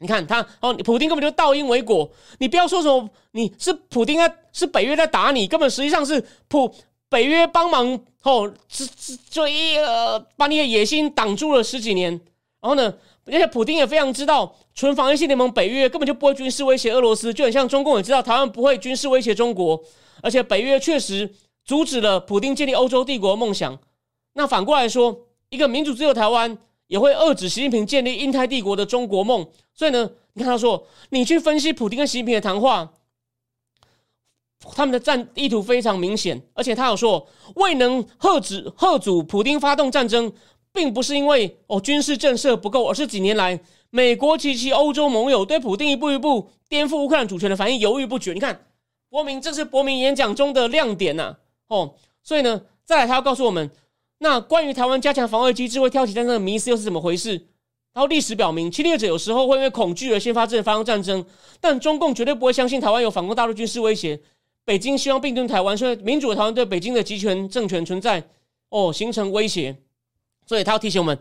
[0.00, 2.10] 你看他哦，你普丁根本就倒因为果。
[2.38, 6.74] 你不要说什么你是普丁啊，是北约在打你，根本实际上是普
[7.08, 12.12] 北约帮忙哦，这这就一呃把你的野心挡住了十几年。
[12.60, 12.92] 然后呢？
[13.26, 19.80] 而且普京也非常知道，纯防御性联盟北约根本就不会军事威胁俄罗斯，就很像中共也知道台湾不会军事威胁中国。
[20.20, 21.32] 而且北约确实
[21.64, 23.78] 阻止了普京建立欧洲帝国梦想。
[24.32, 25.16] 那反过来说，
[25.50, 26.58] 一个民主自由台湾
[26.90, 29.48] 也会遏制习近平建立印太帝国的中国梦。
[29.72, 32.92] 所以呢，你看他说，你去分析普京跟习近平的谈话，
[34.74, 36.42] 他们的战意图非常明显。
[36.54, 40.32] 而且他有说，未能遏止、遏阻普京发动战争。
[40.72, 43.58] 并不是因为哦军事震慑不够，而是几年来
[43.90, 48.32] 美国及其欧洲盟友对普京一步一步颠覆乌克兰主权的反应犹豫不决。
[48.32, 48.66] 你看，
[49.08, 51.36] 伯明这是伯明演讲中的亮点呐，
[51.66, 53.68] 哦，所以呢，再来他要告诉我们，
[54.22, 57.32] 那关于台湾加强防卫机制会挑起战争的迷思又是怎么回事？
[57.92, 61.24] 然后历史表明，侵略者有时候会因为恐惧而先发制人发动战争，
[61.58, 64.20] 但中共绝对不会相信台湾有反攻大陆军事威胁。
[64.64, 68.22] 北京希望并吞台湾，所以民主的台湾对北京的集权政权存在
[68.68, 69.74] 哦形成威胁。
[70.46, 71.18] 所以他要提醒我们，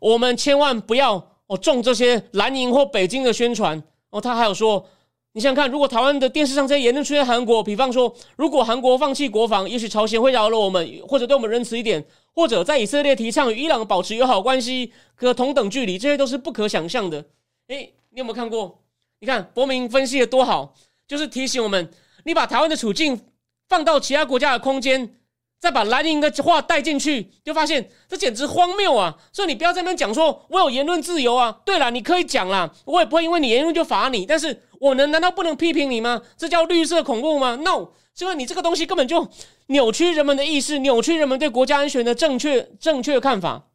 [0.00, 3.80] 我们千万不要哦中这些蓝营或北京的宣传
[4.10, 4.20] 哦。
[4.20, 4.84] 他还有说，
[5.32, 12.04] 你想看，如果台湾的电视上这些言论出现韩国，比方说，如果韩国放弃国防，也许朝鲜会饶了我们，或者对我们仁慈一点，
[12.34, 17.24] 或者在以色列提倡与伊朗保持友好关系，可同等距离，这些都是不可想象的。
[17.68, 18.80] 诶，你有没有看过？
[19.20, 20.74] 你看伯明分析的多好，
[21.06, 21.88] 就是提醒我们，
[22.24, 23.20] 你把台湾的处境
[23.68, 25.14] 放到其他国家的空间。
[25.60, 29.14] 再把蓝营的话带进去，就发现这简直荒谬啊！
[29.30, 31.54] 所以你不要在那边讲说我有言论自由啊。
[31.66, 34.24] 对了，你可以讲啦，我也不会因为你言论就罚你。
[34.24, 36.20] 但是我能难道不能批评你吗？
[36.36, 39.28] 这叫绿色恐怖吗？No，因为你这个东西根本就
[39.66, 43.68] 扭曲人们的意识，扭曲人们对国家安全的正确正确看法。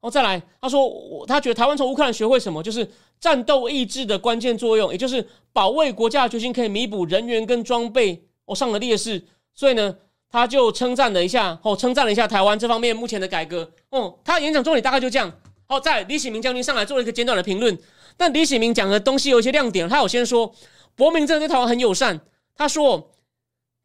[0.00, 2.86] 哦，再来，他说我他觉得台湾从乌克兰学会什么，就是
[3.18, 9.24] 战斗意志的关键作用，也就是保卫国家的决心可以弥补人员跟装备哦上的劣势。
[9.54, 9.96] 所以呢。
[10.34, 15.30] 他就称赞了一下，哦，称赞了一下台湾这方面目前的改革，哦，他演讲重点大概就这样。
[15.66, 17.78] 好，在李喜明将军上来做了一个简短的评论，
[18.16, 19.88] 但李启明讲的东西有一些亮点。
[19.88, 20.52] 他有先说，
[20.94, 22.20] 伯明真的对台湾很友善。
[22.54, 23.10] 他说，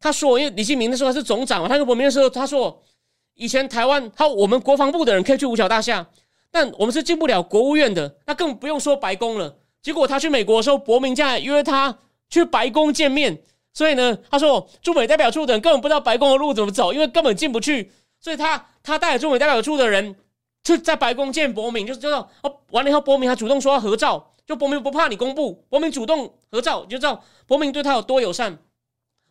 [0.00, 2.82] 他说，因为李启明那时候他是总长嘛，他跟伯明的时候，他说，
[3.34, 6.06] 以前台湾他我们国防部的人可以去五角大厦，
[6.50, 9.56] 但我们是进不了国务院的，那更不用说白宫了。
[9.80, 11.98] 结果他去美国的时候，伯明这样约他
[12.28, 13.42] 去白宫见面。
[13.72, 17.92] 所以呢，他说驻美代表处的人根本不知道白宫的路怎么走，因为根本进不去。
[18.20, 20.16] 所以他他带驻美代表处的人
[20.62, 22.60] 就在白宫见伯明，就是知道哦。
[22.70, 28.58] 完了以后，伯明还主动说要合照，就伯明不怕你公布，伯明主动合照，你就知道伯明对他有多友善。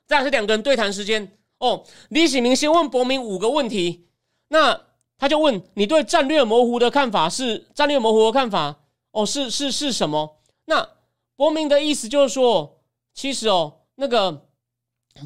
[0.06, 4.08] 再是两个人对谈时间哦，李喜明先问伯明五个问题，
[4.50, 4.82] 那
[5.18, 8.78] 他就问你对战略模糊的看法是战略模糊的看法
[9.12, 10.38] 哦，是是是什么？
[10.66, 10.90] 那
[11.36, 12.82] 伯明的意思就是说，
[13.14, 13.74] 其实哦。
[14.00, 14.46] 那个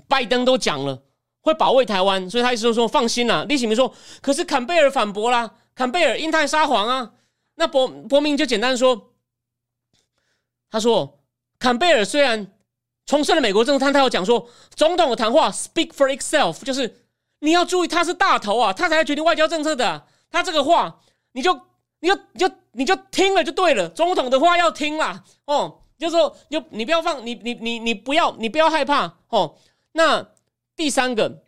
[0.07, 1.03] 拜登都讲了
[1.41, 3.45] 会保卫台湾，所以他意思就是说放心啦。
[3.49, 7.13] 李启明说，可是坎贝尔反驳啦，坎贝尔印太撒谎啊。
[7.55, 9.13] 那伯伯明就简单说，
[10.69, 11.19] 他说
[11.59, 12.53] 坎贝尔虽然
[13.05, 17.03] 重申了美国政策，但他有讲说总统的谈话 speak for itself，就是
[17.39, 20.07] 你要注意他是大头啊，他才决定外交政策的。
[20.29, 21.01] 他这个话
[21.33, 21.53] 你就
[21.99, 25.79] 你就你就你就听了就对了，总统的话要听啦哦。
[25.97, 29.55] 就说，就你不要放，你你你你不要，你不要害怕哦。
[29.91, 30.25] 那
[30.75, 31.43] 第三个，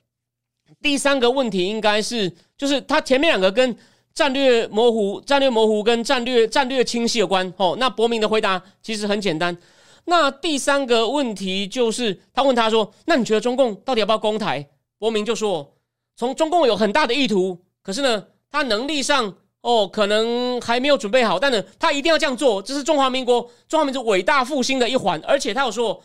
[0.80, 3.76] 第三个问题应该是，就是他前面两个跟
[4.14, 7.76] 战略模糊、战略模糊跟战略战略清晰有关哦。
[7.80, 9.58] 那伯明的回答其实很简单。
[10.06, 14.68] 那第三个问题就是，他问他说：“那你觉得中共到底要不要攻台？”
[15.00, 15.76] 伯明就说
[16.16, 19.34] ：“从中共有很大的意图，可是呢，他能力上。”
[19.64, 25.18] 哦，可能还没有准备好，但呢，他一定要这样做，这是中华民国中华民族伟大复兴的一环。
[25.26, 26.04] 而且他有说，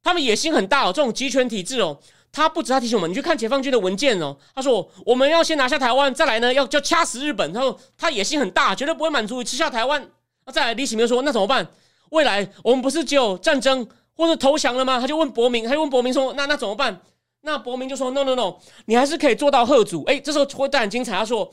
[0.00, 1.98] 他们野心很大哦，这种集权体制哦，
[2.34, 7.52] 他不止他提醒我们，你去看解放军的文件哦，他说我们要先拿下台湾，再来呢要就掐死日本。
[7.52, 10.04] 他说他野心很大，绝对不会满足于吃下台湾。
[10.44, 11.66] 那再来，李启明说，那怎么办？
[12.10, 14.98] 未来我们不是只有战争或者投降了吗？
[15.00, 17.00] 他就问伯明，他就问伯明说，那那怎么办？
[17.42, 18.56] 那伯明就说，no no no，
[18.86, 20.02] 你还是可以做到贺主。
[20.04, 21.50] 哎，这时候会带很精彩，他说。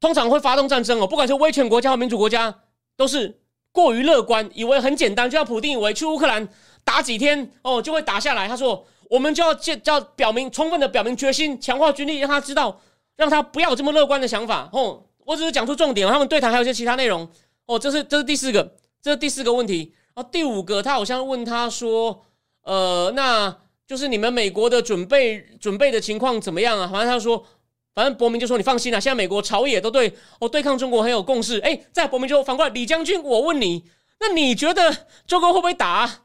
[0.00, 2.54] 通常会发动战争哦，不管是威权国家或民主国家，
[2.96, 3.40] 都是
[3.72, 6.48] 过于乐观，以为很简单，就像普丁以为去乌克兰
[6.84, 8.46] 打几天哦就会打下来。
[8.46, 12.80] 他说，我们就要建，要表明充分的表明决心，强化军力，让他知道，
[13.16, 14.68] 让他不要有这么乐观的想法。
[14.72, 17.28] 哦，我只是讲出重点，他们对谈还有一些其他内容。
[17.66, 19.94] 哦，这是这是第四个，这是第四个问题。
[20.14, 22.24] 哦第五个，他好像问他说，
[22.62, 23.56] 呃，那
[23.86, 26.88] 就是你们美国的准备准备的情况怎么样啊？
[26.88, 27.46] 反正他说，
[27.94, 31.58] 反正伯明就说你放心啦，现在美国朝野都对哦对抗中国很有共识。
[31.60, 33.84] 哎，在伯明就反过来，李将军，我问你，
[34.20, 34.94] 那你觉得
[35.26, 36.24] 中国会不会打？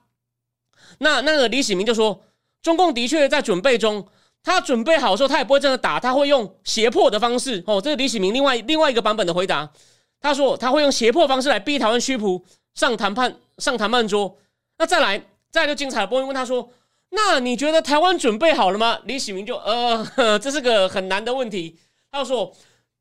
[1.00, 2.24] 那那个李喜明就说，
[2.64, 4.07] 中共的确在准备中。
[4.45, 7.64] 他准备好的时候，他也不会真的打，他会用胁迫的方式。
[7.66, 9.72] 哦，这是李喜明另外另外一个版本的回答。
[10.20, 12.43] 他说他会用胁迫方式来逼台湾屈服
[12.74, 14.38] 上谈判上谈判桌。
[14.78, 15.18] 那再来
[15.49, 16.07] 再来就精彩了。
[16.07, 16.70] 波音问他说
[17.11, 20.05] ：“那你觉得台湾准备好了吗？”李喜明就呃，
[20.39, 21.80] 这是个很难的问题。
[22.11, 22.53] 他就说，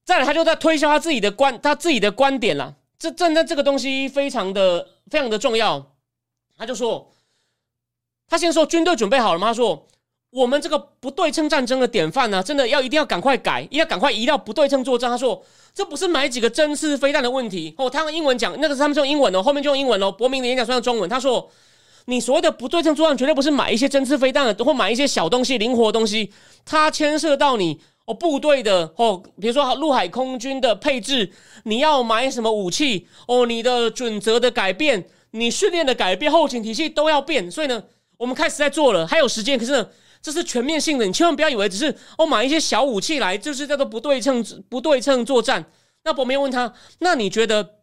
[0.04, 2.72] 再来他就在推销他自己的观他自己的观点了。
[3.00, 5.94] 这这那这个东西非常的非常的重要。
[6.56, 7.12] 他就说，
[8.32, 9.48] 他先说军队准备好了吗？
[9.48, 9.86] 他说。
[10.30, 15.10] 我们这个不对称战争的典范呢，真的要一定要赶快改，一定要赶快移到不对称作战。
[15.10, 17.90] 他说，这不是买几个针刺飞弹的问题哦。
[17.90, 20.10] 他用英文讲，那个是他们用英文哦，后面就用英文哦。
[20.10, 21.10] 伯明的演讲说用中文。
[21.10, 21.50] 他说，
[22.06, 26.32] 你所谓的不对称作战，绝对不是买一些针刺飞弹的，或买一些小东西、灵活的东西。
[26.64, 31.30] 它牵涉到你哦部队的哦，比如说陆海空军的配置，
[31.64, 37.50] 你要买什么武器哦，你的准则的改变，你训练的改变，后勤体系都要变。
[37.50, 37.82] 所以呢，
[38.22, 39.88] 我们开始在做了，还有时间，可是呢。
[40.24, 45.64] 这是全面性的，你千万不要以为只是哦买一些小武器来，就是叫做不对称不对称作战。
[46.04, 47.80] 那伯明问他，那你觉得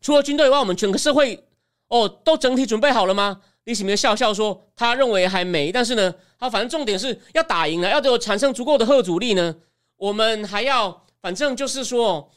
[0.00, 1.46] 除了军队以外，我们整个社会
[1.88, 3.42] 哦都整体准备好了吗？
[3.64, 9.54] 李启明笑笑说，他认为还没，但是呢，他反正重点是要打赢了，要有产生足够的贺阻力呢。
[9.98, 12.32] 我们还要反正就是说，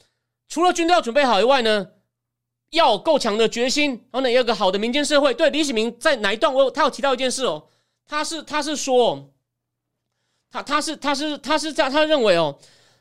[0.49, 1.87] 除了军队要准备好以外呢，
[2.71, 5.33] 要够强的决心，然后呢，有个好的民间社会。
[5.33, 7.63] 对李启明在哪一段我他有提到一件事哦。
[8.07, 9.29] 他是他是说，
[10.51, 12.57] 他他是他是他是这样，他认为哦，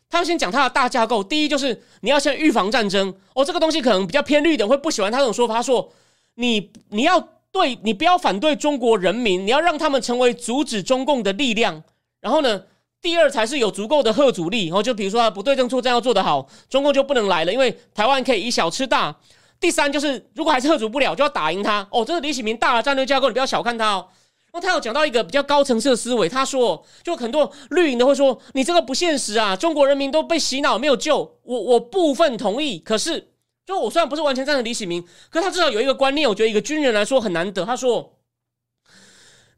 [0.09, 1.23] 他先讲他的大架构。
[1.23, 5.55] 第一就是你要先预防战争哦，这个东西可能比较偏绿的会不喜欢他这种说法。
[5.55, 5.93] 他说
[6.35, 7.21] 你你要
[7.53, 11.83] 对你不要反对中国人民，你要让他们成为阻止中共的力量。
[12.21, 12.63] 然后呢，
[13.01, 14.67] 第二才是有足够的贺阻力。
[14.67, 19.17] 然后就比如说不对症作战要做得好，中共就不能来了，因为台湾可以以小吃大。
[19.61, 22.03] 第三就是如果还是贺阻不了，就要打赢他哦。
[22.03, 24.09] 这是李启明大的战略架构，你不要小看他哦。
[24.51, 31.19] 然后他有讲到一个比较高层次的思维，他说，就很多绿营的会说，你这个不现实啊，中国人民都被洗脑没有救。
[31.43, 33.33] 我我部分同意，可是，
[33.67, 37.65] 就我虽然不是完全赞成李启明，可他至少有一个观念，我觉得一个军人来说很难得。
[37.67, 38.17] 他说，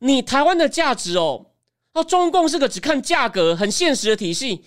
[0.00, 1.46] 你台湾的价值哦，
[1.94, 4.64] 哦，中共是个只看价格、很现实的体系，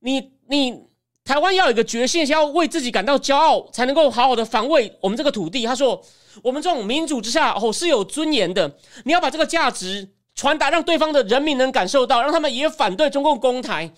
[0.00, 0.91] 你你。
[1.24, 5.64] 台湾要有一个决心，要为自己感到骄傲，才能够好好的防卫我们这个土地。
[5.64, 6.02] 他说
[6.42, 8.76] ：“我们这种民主之下，哦是有尊严的。
[9.04, 13.92] 你要把这个价值传达，让对方的人民能感受到，让他们也反对中共攻台。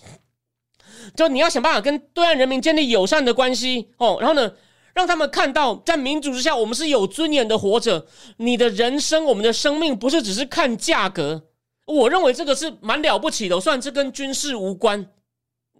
[1.16, 4.18] 就你要想办法跟对岸人民建立友善的关系哦。
[4.20, 4.52] 然后呢，
[4.92, 8.06] 让他们看到，在民主之下，我们是有尊严的活着。
[8.36, 11.44] 你的人生，我们的生命，不是只是看价格。
[11.86, 13.58] 我认为这个是蛮了不起的。
[13.58, 15.06] 虽然这跟军事无关，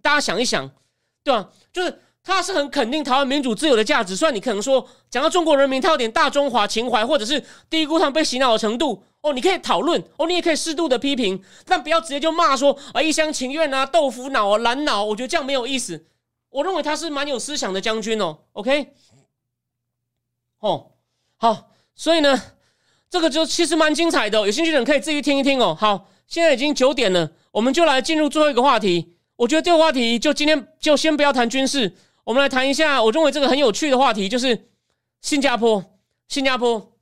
[0.00, 0.70] 大家想一想。”
[1.24, 1.50] 对吧？
[1.72, 4.14] 就是他是很肯定台湾民主自由的价值。
[4.14, 16.06] 虽然你可能说讲到中国人民，他有点大中华情怀，或者是低估他们被洗脑的程度哦，你可以讨论哦，你也可以适度的批评，但不要直接就骂说啊一厢情愿啊豆腐脑啊蓝脑，我觉得这样没有意思。
[16.50, 18.38] 我认为他是蛮有思想的将军哦。
[18.52, 18.92] OK，
[20.60, 20.92] 哦
[21.36, 22.40] 好，所以呢，
[23.10, 25.74] 这个就其实蛮精彩的，有兴趣的人可以自己听一听哦。
[25.78, 29.13] 好，现在已经九点了，我们就来进入最后一个话题。
[29.36, 31.92] 我觉得这个话题就今天就先不要谈军事，
[32.24, 34.68] 我们来谈一下我认为这个很有趣的话题，就是
[35.20, 35.84] 新加坡。
[36.26, 36.96] 新加坡，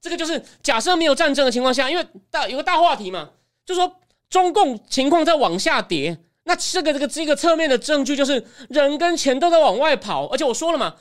[0.00, 3.30] 这个就是假设没有战争的情况下，因为大有个大话题嘛，
[3.64, 10.96] 就说中共情况在往下跌，那这个这个这个侧面的证据就是人跟钱都在往外跑，而且我说了嘛，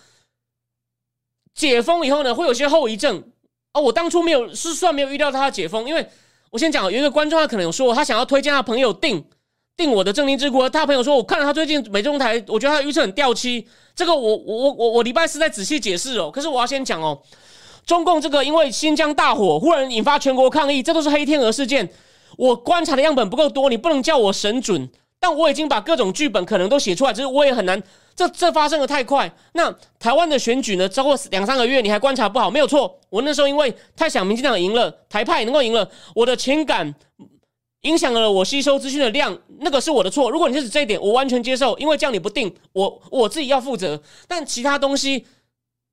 [1.56, 3.32] 解封以后呢会有些后遗症
[3.74, 3.82] 哦。
[3.82, 6.08] 我当初没有是算没有预料到他解封，因为
[6.52, 9.26] 我先讲有一个观众他可能有说他想要推荐他朋友订。
[9.78, 13.64] 定我的正经之国，他朋友说，我看了他最近美中台，我觉得他预测很掉漆。
[13.96, 16.32] 这个我我我我礼拜四再仔细解释哦。
[16.32, 17.22] 可是我要先讲哦，
[17.86, 21.88] 中共这个因为新疆大火忽然引发全国抗议，这都是黑天鹅事件。
[22.38, 24.90] 我观察的样本不够多，你不能叫我神准。
[25.20, 27.82] 但我已经把各种剧本可能都写出来，只是我也很难。
[28.16, 29.32] 这这发生的太快。
[29.54, 30.90] 那台湾的选举呢？
[30.90, 32.50] 超过两三个月，你还观察不好？
[32.50, 36.96] 没有错，我那时候因为太想民进党赢了，台派能够赢了，我的情感。
[37.82, 40.30] 影响了我吸收资讯的量，那个是我的错。
[40.30, 44.02] 如果你是指这一点，我完全接受，因为这样你不定，我我自己要负责。
[44.28, 45.26] 但其他东西，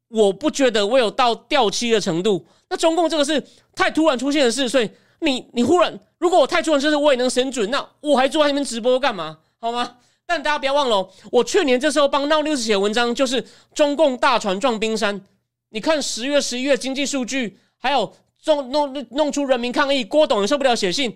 [0.09, 2.45] 我不觉得我有到掉漆的程度。
[2.71, 3.43] 那中共这个是
[3.75, 9.39] 太突然出现的事，所以你你忽然，如果我太突然，就是我也能审准，那我还坐在那边直播干嘛？
[9.61, 9.97] 好吗？
[10.27, 15.21] 但大家不要忘了，我去年这时候帮闹六子写文章，就是中共大船撞冰山。
[15.69, 18.11] 你看十月、十一月经济数据，还有
[18.47, 21.15] 弄弄弄出人民抗议，郭董也受不了写信，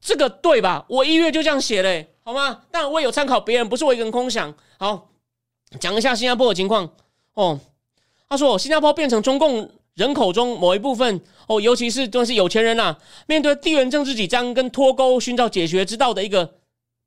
[0.00, 0.84] 这个对吧？
[0.88, 2.62] 我一月就这样写嘞，好吗？
[2.70, 4.54] 但我也有参考别人，不是我一个人空想。
[4.78, 5.10] 好，
[5.80, 6.90] 讲一下新加坡的情况
[7.34, 7.58] 哦。
[8.28, 16.54] 他说，新加坡变成中共人口中某一部分哦，尤其是都是有钱人呐，面对地缘政治紧张跟脱钩，寻找解决之道的一个。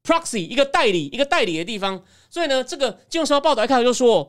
[0.01, 4.27] proxy 一个代理一个代理的地方，所以呢，这个金融时报报道一开始就说，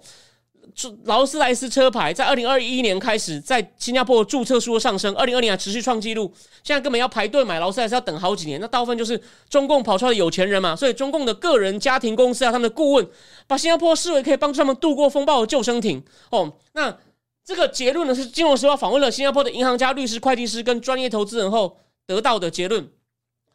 [1.05, 13.09] 劳斯莱斯车牌在二零二一年开始在新加坡注册数上升，二零二零年持续创纪录，现在根本要排队买劳斯莱斯要等好几年，那大部分就是中共跑出来的有钱人嘛，所以中共的个人家庭公司啊，他们的顾问
[13.47, 16.53] 把新加坡视为可以帮助他们度过风暴的救生艇哦。
[16.73, 16.97] 那
[17.45, 22.89] 这个结论呢，是金融时报访问了新加坡的银行家、律师、会计师跟专业投资人后得到的结论。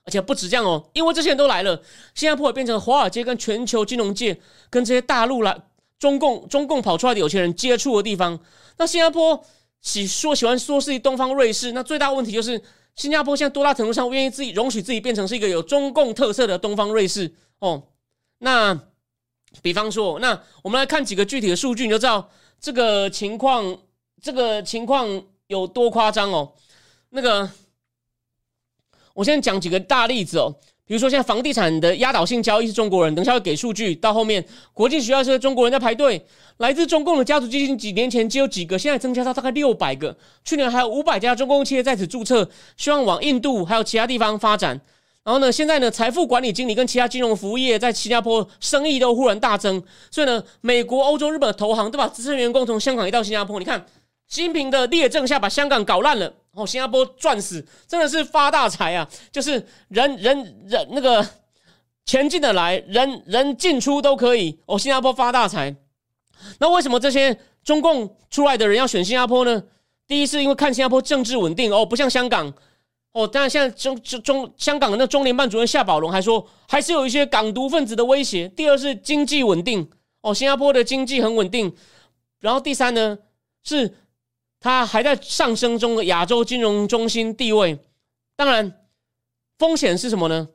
[0.08, 1.82] 而且不止这样哦，因为这些人都来了，
[2.14, 4.40] 新加坡也变成华尔街跟全球金融界
[4.70, 5.58] 跟这些大陆来
[6.06, 8.40] 中共中共跑出来的有钱人接触的地方。
[8.78, 9.44] 那新加坡
[9.82, 12.62] 喜说喜欢说是东方瑞士，那最大问题就是
[12.96, 17.82] 新加坡现在多大程度上愿意自己容许自己变成是一个有中共特色的东方瑞士哦？
[18.38, 18.80] 那
[19.64, 22.30] 比方说，那我们来看几个具体的数据，你就知道
[22.60, 23.80] 这个情况，
[24.22, 26.54] 这个情况有多夸张哦。
[27.10, 27.50] 那个。
[29.16, 30.54] 我先讲几个大例子哦，
[30.88, 33.96] 比如说现在房地产的压倒性交易是中国人，等下会给数据。
[33.96, 36.24] 到后面国际学校是中国人在排队，
[36.58, 40.16] 来自中共的家族基金几年前只有几个，现在增加到大概六百个。
[40.44, 44.80] 去年还有五百家中共企业在此注册，希望往印度还有其他地方发展。
[45.24, 49.82] 然后呢，现在呢，财富管理经理跟其他金融服务业在新加坡生意都忽然大增，
[50.12, 53.58] 所以呢，美国、欧洲、日本的投行都把资深员工从香港移到新加坡。
[53.58, 53.84] 你看，
[54.28, 56.34] 习近平的列政下把香港搞烂了。
[56.52, 59.06] 哦，新加坡赚死，真的是发大财啊！
[59.30, 61.26] 就是人人人那个
[62.06, 64.58] 钱进得来，人人进出都可以。
[64.66, 65.76] 哦，新加坡发大财。
[66.60, 69.62] 那为什么这些中共出来的人要选新加坡呢？
[70.08, 72.54] 第一是因为看新加坡政治稳定哦，不像香港
[73.12, 73.28] 哦。
[73.28, 78.48] 当然，现在中中中香港的那中联办主任夏宝龙还说，还是有一些港独分子的威胁。
[78.48, 79.86] 第二是经济稳定
[80.22, 81.76] 哦，新加坡的经济很稳定。
[82.40, 83.18] 然后第三呢
[83.62, 83.94] 是。
[84.66, 87.78] 它还在上升中的亚洲金融中心地位，
[88.36, 88.80] 当然
[89.60, 90.48] 风险是什么呢？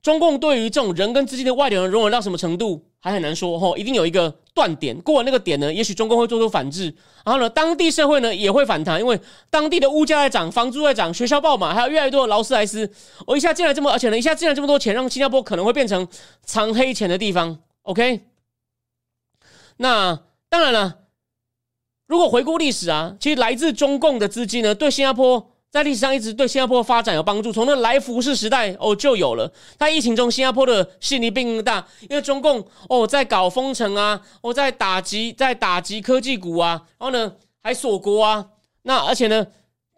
[0.00, 6.84] 中共对于这种人跟资金的外流容忍到什么程度还很难说吼，一定有一个断点，过了那个点呢，也许中共会做出反制，
[7.22, 9.20] 然后呢，当地社会呢也会反弹，因为
[9.50, 12.90] 当地的物价在涨，房租在涨，学校爆满，还有越来越多的劳斯莱斯，
[13.26, 16.08] 我一下进来这么，而且呢，一下进来这么多钱，让新加坡可能会变成
[16.42, 17.58] 藏黑钱的地方。
[17.82, 18.22] OK，
[19.76, 20.18] 那
[20.48, 21.05] 当然了。
[22.06, 27.52] 如果回顾历史啊，其实来自中共的资金呢，对新加坡在历史上一直对新加坡发展有帮助。
[27.52, 29.52] 从那来福士时代哦就有了。
[29.76, 37.32] 在疫情中，新加坡的吸引力并更大，因为中共哦在搞封城啊，哦在打击在打击科技股啊，然后呢
[37.62, 38.46] 还锁国啊。
[38.82, 39.44] 那而且呢，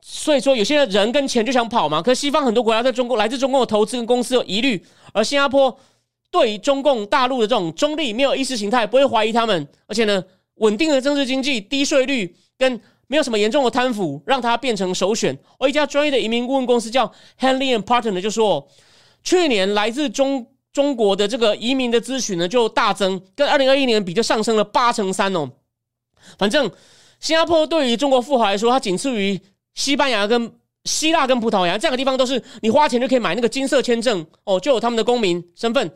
[0.01, 2.01] 所以说有些人跟钱就想跑嘛。
[2.01, 4.83] 可西方很多国家在中国来自中共的投资跟公司有疑虑，
[5.13, 5.79] 而新加坡
[6.31, 10.25] 对于中共大陆的这种中立，没有意识形态，不会怀疑他们，而且呢。
[10.59, 15.37] 稳定的政治经济、低税率跟没有什么严重的贪腐，让它变成首选。
[15.59, 18.69] 而一家专业的移民顾问公司叫 Henley and Partner 就说，
[19.23, 25.51] 去年来自中中国的这个移民的咨询呢就大增，跟二零二一年比就上升了八成三哦。
[26.37, 26.71] 反正
[27.19, 29.41] 新加坡对于中国富豪来说，它仅次于
[29.75, 30.53] 西班牙、跟
[30.85, 35.91] 希腊、跟葡萄牙这样的地方，都是你花钱就可以买那个金色签证哦，就有他们的公民身份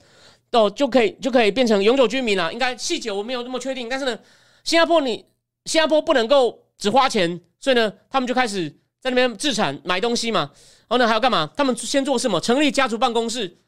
[0.52, 2.50] 哦，就可以就可以变成永久居民了。
[2.50, 4.18] 应该细节我没有那么确定，但是呢。
[4.64, 5.24] 新加坡，你
[5.64, 10.50] 新加坡不能够只花钱，所以呢，他们就开始在那边自产买东西嘛。
[10.88, 11.50] 然后呢，还要干嘛？
[11.56, 12.40] 他们先做什么？
[12.40, 13.58] 成立家族办公室，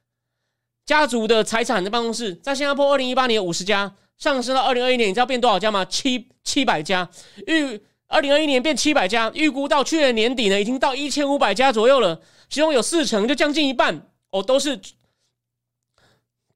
[0.86, 5.84] 家族的财产的办公室，在新加坡，二零一八年五十家，上升到二零二一年，你知道变多少家吗？
[5.84, 7.08] 七七百家。
[7.46, 12.20] 预二零二一年变七百家，预估到去年年底呢，已经到一千五百家左右了。
[12.48, 14.80] 其中有四成，就将近一半哦，都是。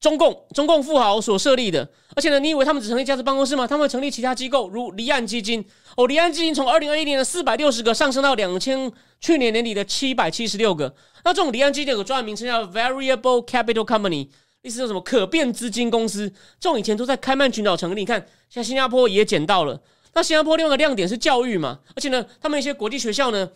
[0.01, 3.67] 中共中共富豪所设立的，而且呢，你以为他们只成立家族办公室吗？
[3.67, 5.65] 他们会成立其他机构，如离岸基金。
[5.97, 8.91] 哦，离岸基金从二零二一年的四百六十个上升到两千
[9.21, 10.95] 去年年底的七百七十六个。
[11.25, 14.29] 那这种离岸基金有个专业名称叫 Variable Capital Company，
[14.63, 15.01] 意思是什么？
[15.01, 16.33] 可变资金公司。
[16.61, 19.81] 这种以前都在开曼群岛成立，你看，现在新加坡也捡到了。
[20.15, 23.51] 那新加坡另外一个亮点是教育嘛，而且呢，他们一些国际学校呢。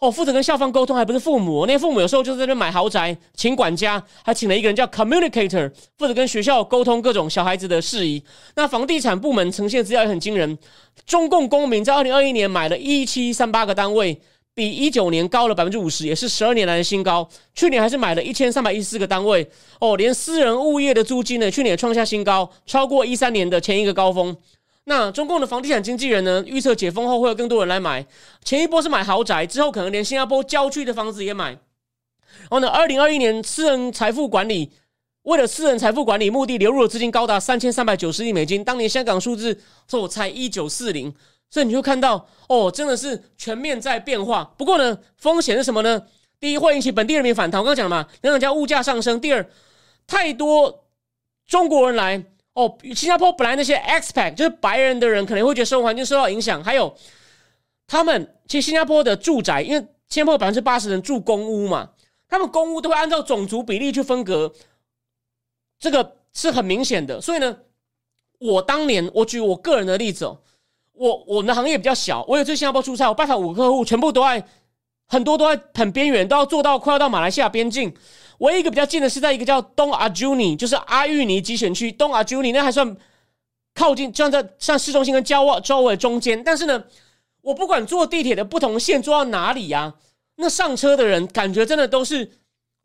[0.00, 1.64] 哦，负责跟校方沟通，还不是父母。
[1.66, 8.22] 那些父母有时候就在那买豪宅，请管家，还请了一个人叫 communicator，负责跟学校沟通各种小孩子的事宜。
[8.56, 10.58] 那房地产部门呈现资料也很惊人。
[11.06, 14.20] 中共公民在二零二一年买了一七三八个单位，
[14.54, 17.26] 比一九年高了百分之五十，也是十二年来的新高。
[17.54, 19.48] 去年还是买了一千三百一十四个单位
[19.80, 24.36] 哦，连私人物业的租金呢，去年也创下新高，超过一三年的前一个高峰。
[24.84, 28.06] 那中共的房地产经纪人呢，预测解封后会有更多人来买。
[28.44, 31.50] 前一波是买豪宅，之后可能连新加坡郊区的房子也买。
[31.50, 34.70] 然后呢，二零二一年私人财富管理
[35.22, 39.58] 为了私人财富管理目的流入的资金高达三千三百九十亿美金，当年香港数字
[39.88, 41.14] 说才一九四零。
[41.50, 44.52] 所以你会看到，哦，真的是全面在变化。
[44.58, 46.02] 不过呢，风险是什么呢？
[46.40, 47.60] 第一，会引起本地人民反弹。
[47.60, 49.20] 我刚刚讲了嘛，两种叫物价上升。
[49.20, 49.48] 第二，
[50.06, 50.84] 太多
[51.46, 52.24] 中国人来，
[52.54, 56.62] 哦，新加坡本来那些 expat 就是白人的人，可能会觉得生活环境受到影响。
[56.62, 56.96] 还有，
[57.86, 61.90] 他们其实新加坡的住宅，因为新加坡百分之八十人住公屋嘛，
[62.28, 64.52] 他们公屋都会按照种族比例去分隔，
[65.78, 67.20] 这个是很明显的。
[67.20, 67.58] 所以呢，
[68.38, 70.40] 我当年我举我个人的例子哦。
[70.96, 74.46] 我我们的行业比较小，我有去新加坡出差，我拜访五个客户，全部都在
[75.08, 77.92] 很多都在很边缘，都要做到快要到马来西亚边境。
[78.38, 81.90] 唯一一个比较近的是在一个叫东阿朱尼，就是阿育尼集选区。
[81.90, 82.96] 东阿朱尼那还算
[83.74, 86.42] 靠近，就像在像市中心跟郊外周围中间。
[86.42, 86.84] 但是呢，
[87.42, 89.94] 我不管坐地铁的不同线坐到哪里呀，
[90.36, 92.30] 那上车的人感觉真的都是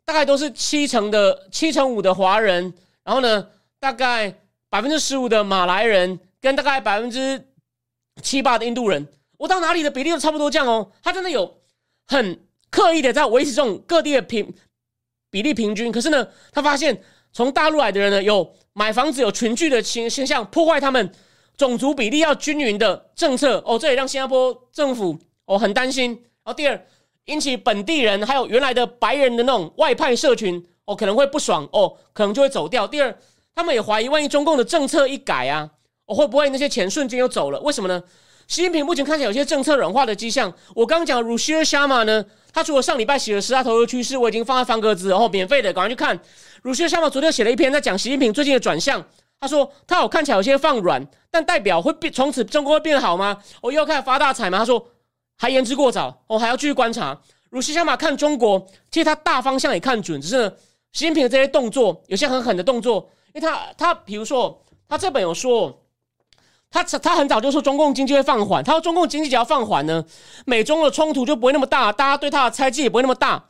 [0.04, 2.74] 大概都是七成的七成五的华人，
[3.04, 3.48] 然后呢，
[3.78, 4.34] 大概
[4.68, 7.46] 百分之十五的马来人，跟大概百分之。
[8.22, 10.90] 七八的印度人，我到哪里的比例都差不多这样哦。
[11.02, 11.58] 他真的有
[12.06, 12.38] 很
[12.70, 14.52] 刻意的在维持这种各地的平
[15.30, 15.90] 比例平均。
[15.90, 17.00] 可是呢，他发现
[17.32, 21.10] 从大陆来的人呢，有买房子有群聚的现现象，破坏他们
[21.56, 23.78] 种族比例要均匀的政策哦。
[23.78, 26.10] 这也让新加坡政府哦很担心。
[26.12, 26.86] 然后第二，
[27.26, 32.86] 引起本地人还有原来的白人的那种外派社群哦可能会不爽哦，可能就会走掉。
[32.86, 33.16] 第二，
[33.54, 35.70] 他们也怀疑，万一中共的政策一改啊。
[36.06, 37.60] 哦会不会那些钱瞬间又走了？
[37.60, 38.02] 为什么呢？
[38.48, 40.52] 习近平目前看起来有些政策软化的迹象。
[40.74, 46.18] 我刚刚讲 Rushir Sharma 呢，他除了上礼拜写了十大投资趋势，我已经放在方格子，然后免费的，赶快去看。
[46.62, 49.04] Rushir Sharma 昨天写了一篇在讲习近平最近的转向。
[49.40, 53.38] 他说他有看起来有些放软，但代表会变，从此中国会变好吗？
[53.62, 54.58] 我又要开始发大财吗？
[54.58, 54.86] 他说
[55.38, 57.18] 还言之过早，我还要继续观察。
[57.50, 60.52] Rushir Sharma 看中国，其实他大方向也看准，只是呢，
[60.92, 65.76] 习近平的这些动作有些很狠的动作，因为他他比如说他这本有说。
[66.70, 70.04] 他他很早就说中共经济会放缓，他说中共经济只要放缓呢，
[70.46, 73.44] 美中的冲突就不会那么大，大家对他的猜忌也不会那么大。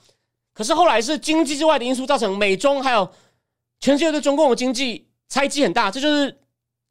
[0.55, 3.07] 可是后来是经济之外的因素造成美中还有
[3.79, 6.35] 全世界对中共的经济猜忌很大，这就是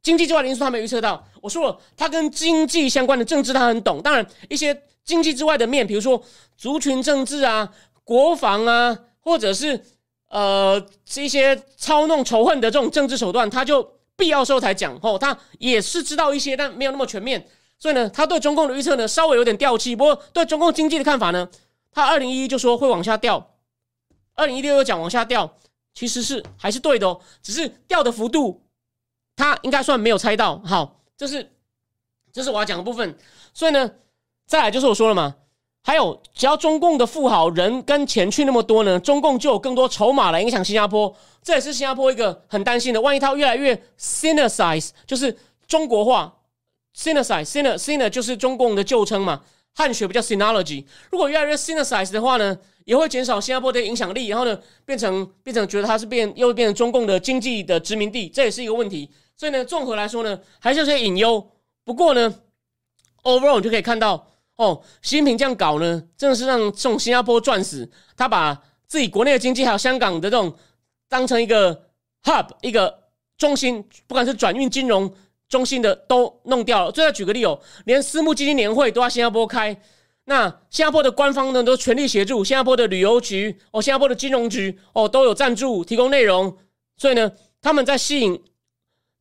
[0.03, 1.23] 经济之外的因素他没预测到。
[1.41, 6.21] 我说了，他跟经济相关的政治他很懂，当然一些经济之外的面，比如说
[6.55, 7.67] 族群政治啊、
[8.03, 9.83] 国防啊，或者是
[10.29, 13.98] 呃这些操弄仇恨的这种政治手段，他就。
[14.19, 17.47] 必要时候才讲哦，他也是知道一些，但没有那么全面。
[17.79, 19.95] 所以呢，他对中共的预测呢稍微有点掉气。
[19.95, 21.49] 不过对中共经济的看法呢，
[21.91, 23.55] 他二零一一就说会往下掉，
[24.35, 25.57] 二零一六又讲往下掉，
[25.93, 28.65] 其实是还是对的哦，只是掉的幅度
[29.37, 30.59] 他应该算没有猜到。
[30.65, 31.51] 好，这是
[32.33, 33.17] 这是我要讲的部分。
[33.53, 33.89] 所以呢，
[34.45, 35.37] 再来就是我说了嘛。
[35.81, 41.15] 还有，只要中共的富豪人跟钱去那么多呢，中共就有更多筹码来影响新加坡。
[41.41, 42.99] 这也是新加坡一个很担心的。
[43.01, 45.35] 万一它越来越 Sinicize，就是
[45.67, 46.31] 中国化
[46.95, 49.41] ，Sinicize，Sin，Sin 就是中共的旧称嘛，
[49.73, 50.85] 汉学不叫 Sinology。
[51.09, 52.55] 如果越来越 Sinicize 的话呢，
[52.85, 59.09] 也会减少新加坡的影响力，然后呢，变成变成觉得它是变又变成中共的经济的殖民地，这也是一个问题。
[59.37, 61.49] 所以呢，综合来说呢，还是有些隐忧。
[61.85, 62.35] 不过呢
[63.23, 64.27] ，Overall 你就可以看到。
[64.59, 67.89] 哦，习近平这样搞呢，真的是让这种新加坡赚死。
[68.17, 70.53] 他把自己国内的经济还有香港的这种
[71.07, 71.73] 当成一个
[72.25, 72.93] hub 一个
[73.37, 75.09] 中心，不管是转运金融
[75.47, 76.91] 中心的都弄掉了。
[76.91, 79.73] 最后举个例哦，连私募基金年会都要新加坡开，
[80.25, 86.57] 那新加坡的官方呢都全力协助，新加坡的旅游局哦，新加坡的金融局哦都有赞助提供内容，
[86.97, 87.31] 所以呢，
[87.61, 88.43] 他们在吸引。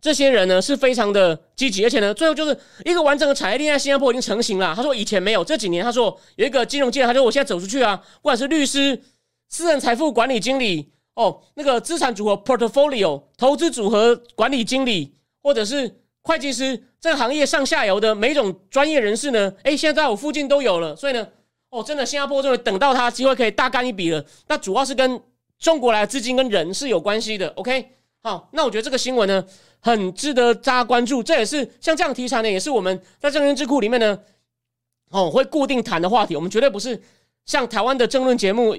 [0.00, 4.72] 这些人呢是非常的积极，而且呢，最后就是一个完整的产业链在新加坡已经成型了。
[4.74, 9.00] 他说以前没有，这几年他说有一个金融界，他说我现在走出去啊，不管是律师、
[9.48, 20.94] 私人财富管理经理哦，那个资产组合 portfolio 投资组合管理经理，或者是会计师，这个行业上下游的每种专业人士呢，哎，现在在我附近都有了。
[20.94, 21.26] 所以呢，
[21.70, 24.24] 哦，真的新加坡终于等到他机会可以大干一笔了。
[24.46, 25.20] 那主要是跟
[25.58, 27.48] 中国来的资金跟人是有关系的。
[27.56, 27.84] OK，
[28.22, 29.44] 好，那我觉得这个新闻呢。
[29.80, 34.18] 很值得大家关注，这也是像这样题材呢，也是我们在政论智库里面呢，
[35.10, 36.34] 哦，会固定谈的话题。
[36.34, 37.00] 我们绝对不是
[37.46, 38.76] 像台湾的政论节目，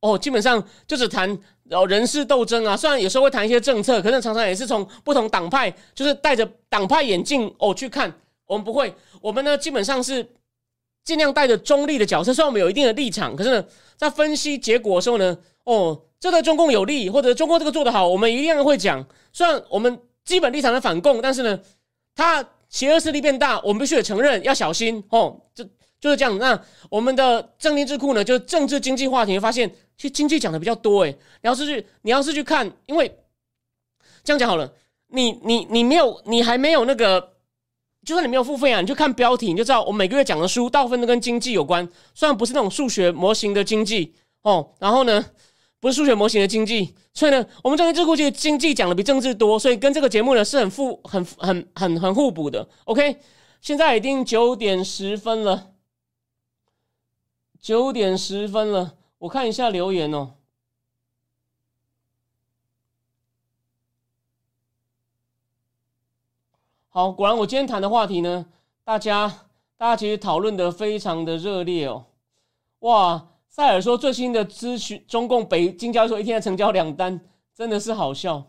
[0.00, 1.38] 哦，基本上就只谈
[1.70, 2.76] 哦人事斗争啊。
[2.76, 8.12] 虽然有时候会谈一些政策，可是常常也是从不同党派，就是带着党派眼镜哦去看。
[8.44, 8.92] 我们不会，
[9.22, 10.28] 我们呢基本上是
[11.04, 13.64] 尽量带着中立的角色，虽然我们有一定的立场，可是呢，
[13.96, 19.04] 在分析结果的时候呢，哦，这对中共有利，或者中共这个做得好，我们一定会讲。
[19.32, 21.58] 虽然我们基本立场的反共，但是呢，
[22.14, 25.40] 他邪恶势力变大，我们必须得承认，要小心哦。
[25.54, 25.64] 就
[25.98, 26.38] 就是这样。
[26.38, 31.02] 那我们的政经智库呢，就是政治经济话题，发现其实经济讲的比较多。
[31.04, 31.10] 诶，
[31.42, 33.18] 你要是去，你要是去看，因为
[34.22, 34.70] 这样讲好了，
[35.08, 37.30] 你你你没有，你还没有那个。
[38.02, 41.86] 就算你没有付费啊，你就看标题，你就知道我每个月讲的书大部分都跟经济有关。
[42.14, 45.22] 虽然不是那种数学模型的经济哦，然后呢，
[45.80, 52.68] 不是数学模型的经济，所以呢，我们政治智库其实经济讲的比政治多，所以跟这个节目呢是很互、很、很、很、很互补的。
[52.84, 53.18] OK，
[53.62, 55.72] 现在已经九点十分了，
[57.58, 60.34] 九点十分了，我看一下留言哦。
[66.90, 68.44] 好，果然我今天谈的话题呢，
[68.84, 69.46] 大家
[69.78, 72.04] 大家其实讨论的非常的热烈哦。
[72.80, 77.20] 哇，塞尔说最新的咨询，中共北京交易所一天成交两单，
[77.52, 78.42] 真的是好笑。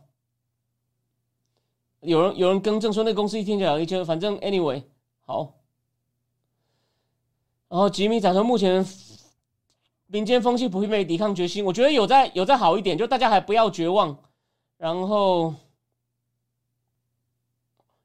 [2.02, 4.84] 有人有人更正说那公司一天就两一千，反正 anyway
[5.22, 5.56] 好。
[7.68, 8.86] 然后吉米讲说目前
[10.06, 14.18] 民间风气普遍没抵抗决心，我觉得有在有在好一点，就大家还不要绝望。
[14.78, 15.54] 然后。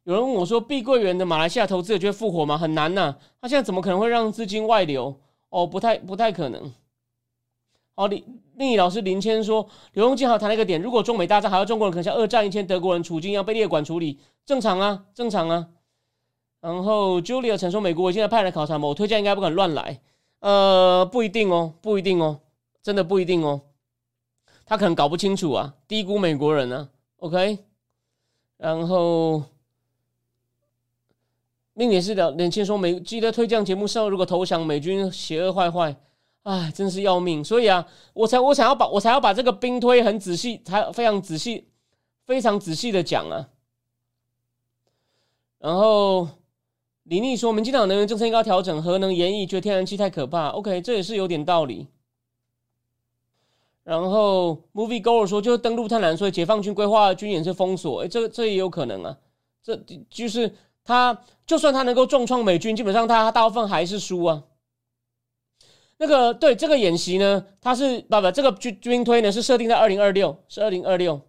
[0.05, 2.57] 有人问我说：“碧桂园的马来西亚投资者觉得复活吗？
[2.57, 5.21] 很难呐，他现在怎么可能会让资金外流？
[5.49, 6.73] 哦，不太不太可能。”
[7.97, 8.25] 哦，李
[8.55, 15.69] 另一老师林谦说：“刘永进好谈了一个点，如果中美大战，还要中国人可能像二战以前德国人处境一样被列管处理，正常啊，正常啊。”
[16.61, 20.01] 然后 Julia 曾说：“美国我现在派人考察嘛我推荐应该不敢乱来。”
[20.41, 22.41] 呃，不一定哦，不一定哦，
[22.83, 23.63] 真的不一定哦，
[24.65, 26.89] 他可能搞不清楚啊，低估美国人呢。
[27.19, 27.59] OK，
[28.59, 29.43] 然后。
[31.75, 35.95] 另也是的，年轻说美记得推荐节目时候，如果投降美军邪恶坏坏，
[36.47, 37.45] 哎，真是要命。
[37.45, 41.69] 所以啊，我才我想要把我才要把这个兵推很仔细，才非常仔细，
[42.25, 43.49] 非常仔细的讲啊。
[45.59, 46.29] 然后
[47.03, 50.49] 李丽说，民进党能源政策应该调整，核能延役，觉得天然气太可怕。
[50.51, 51.89] OK，这也是有点道理。
[53.83, 58.03] 然后 Movie Goer 说，就是登陆太难，所以解放军规划军演是封锁。
[58.03, 59.19] 哎，这这也有可能啊，
[59.63, 59.77] 这
[60.09, 60.55] 就是。
[60.89, 64.45] 他就算他能够重创美军，基本上他大部分还是输啊。
[65.99, 71.21] 那个对这个演习呢，他是不不这个军军推呢是设定在二零二六，是二零二六。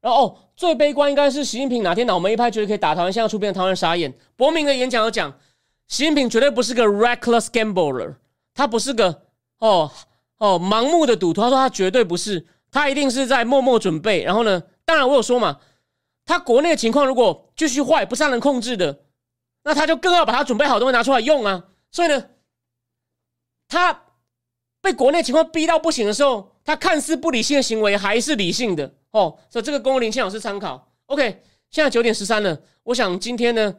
[0.00, 4.12] 然后哦，最悲观应该是习近平哪天脑门一拍，觉得可以打台湾，现在出兵，台湾傻眼。
[4.36, 5.32] 伯明的演讲有讲，
[5.88, 8.16] 习近平绝对不是个 reckless gambler，
[8.54, 9.22] 他不是个
[9.58, 9.90] 哦
[10.38, 11.40] 哦盲目的赌徒。
[11.40, 14.22] 他说他绝对不是，他一定是在默默准备。
[14.22, 15.58] 然后呢，当然我有说嘛。
[16.28, 18.98] 他国内的情况如果继续坏，不是他能控制的，
[19.62, 21.66] 那他就更要把他准备好东西拿出来用啊。
[21.92, 22.24] 所以呢，
[23.68, 24.02] 他
[24.80, 29.36] 被国内情况逼到不行的时候，他看似不理性的行为还是理性的哦。
[29.50, 30.88] 所以这个供林倩老师参考。
[31.06, 33.74] OK，现在九点十三了，我想今天呢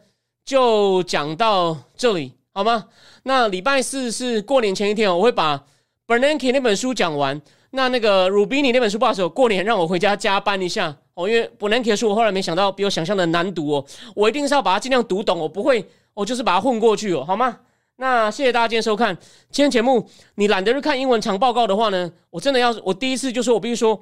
[0.46, 2.86] 就讲到这里好吗？
[3.24, 5.66] 那礼拜四是过年前一天哦，我会把
[6.08, 7.42] Bernanke 那本书讲完。
[7.72, 13.86] 那那个鲁比尼那本书，不好意思，过年让我回家加班一下哦，因为 Bernanke 的书我后来没想到比我想象的难读哦，
[14.16, 17.60] 我一定是要把它尽量读懂，我不会，我就是把它混过去哦，好吗？
[18.00, 19.16] 那谢谢大家今天收看
[19.50, 20.08] 今天节目。
[20.36, 24.00] 你懒得去看英文长报告的话呢，我真的要我第一次就说我必须说，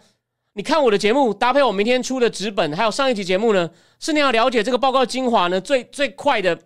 [0.53, 3.69] 你看我的节目搭配我明天出的纸本，还有上一集节目呢，
[3.99, 6.59] 是你要了解这个报告精华呢最最快的，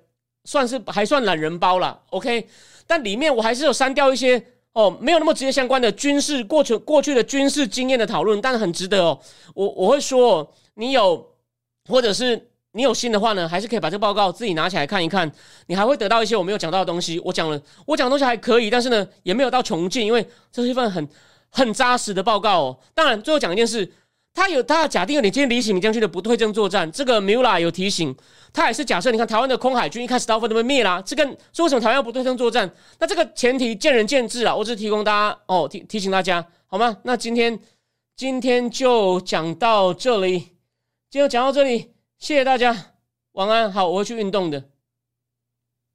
[0.45, 2.47] 算是还算懒人包了，OK？
[2.87, 4.43] 但里面我还是有删掉一些。
[4.73, 9.19] 哦，没有那么直接相关的军事过去过去的军事经验的讨论，但是很值得哦。
[9.55, 11.27] 我我会说，你有
[11.89, 15.31] 或者是你有心的话呢，还是可以把这个报告自己拿起来看一看，
[15.67, 17.19] 你还会得到一些我没有讲到的东西。
[17.25, 21.07] 我讲了，我讲的东西还可以，但是呢，也没有到穷尽，因为这是一份很
[21.49, 22.79] 很扎实的报告哦。
[22.93, 23.93] 当然，最后讲一件事。
[24.31, 28.15] 他有他假定了你今天李启明将军的不退阵作战，这个 Mula 有提醒，
[28.53, 29.09] 他也是假设。
[29.11, 32.71] 你看台湾的空海军一开始大部分都被灭啦，这跟说为什么台湾要不退阵作战？
[32.99, 36.95] 那这个前提见仁见智啊，我只是提供大家哦提提醒大家好吗？
[37.03, 37.59] 那今天
[38.15, 40.37] 今天就讲到这里，
[41.09, 42.75] 今天讲到这里，谢谢大家，
[43.31, 43.71] 晚安。
[43.71, 44.69] 好，我会去运动的。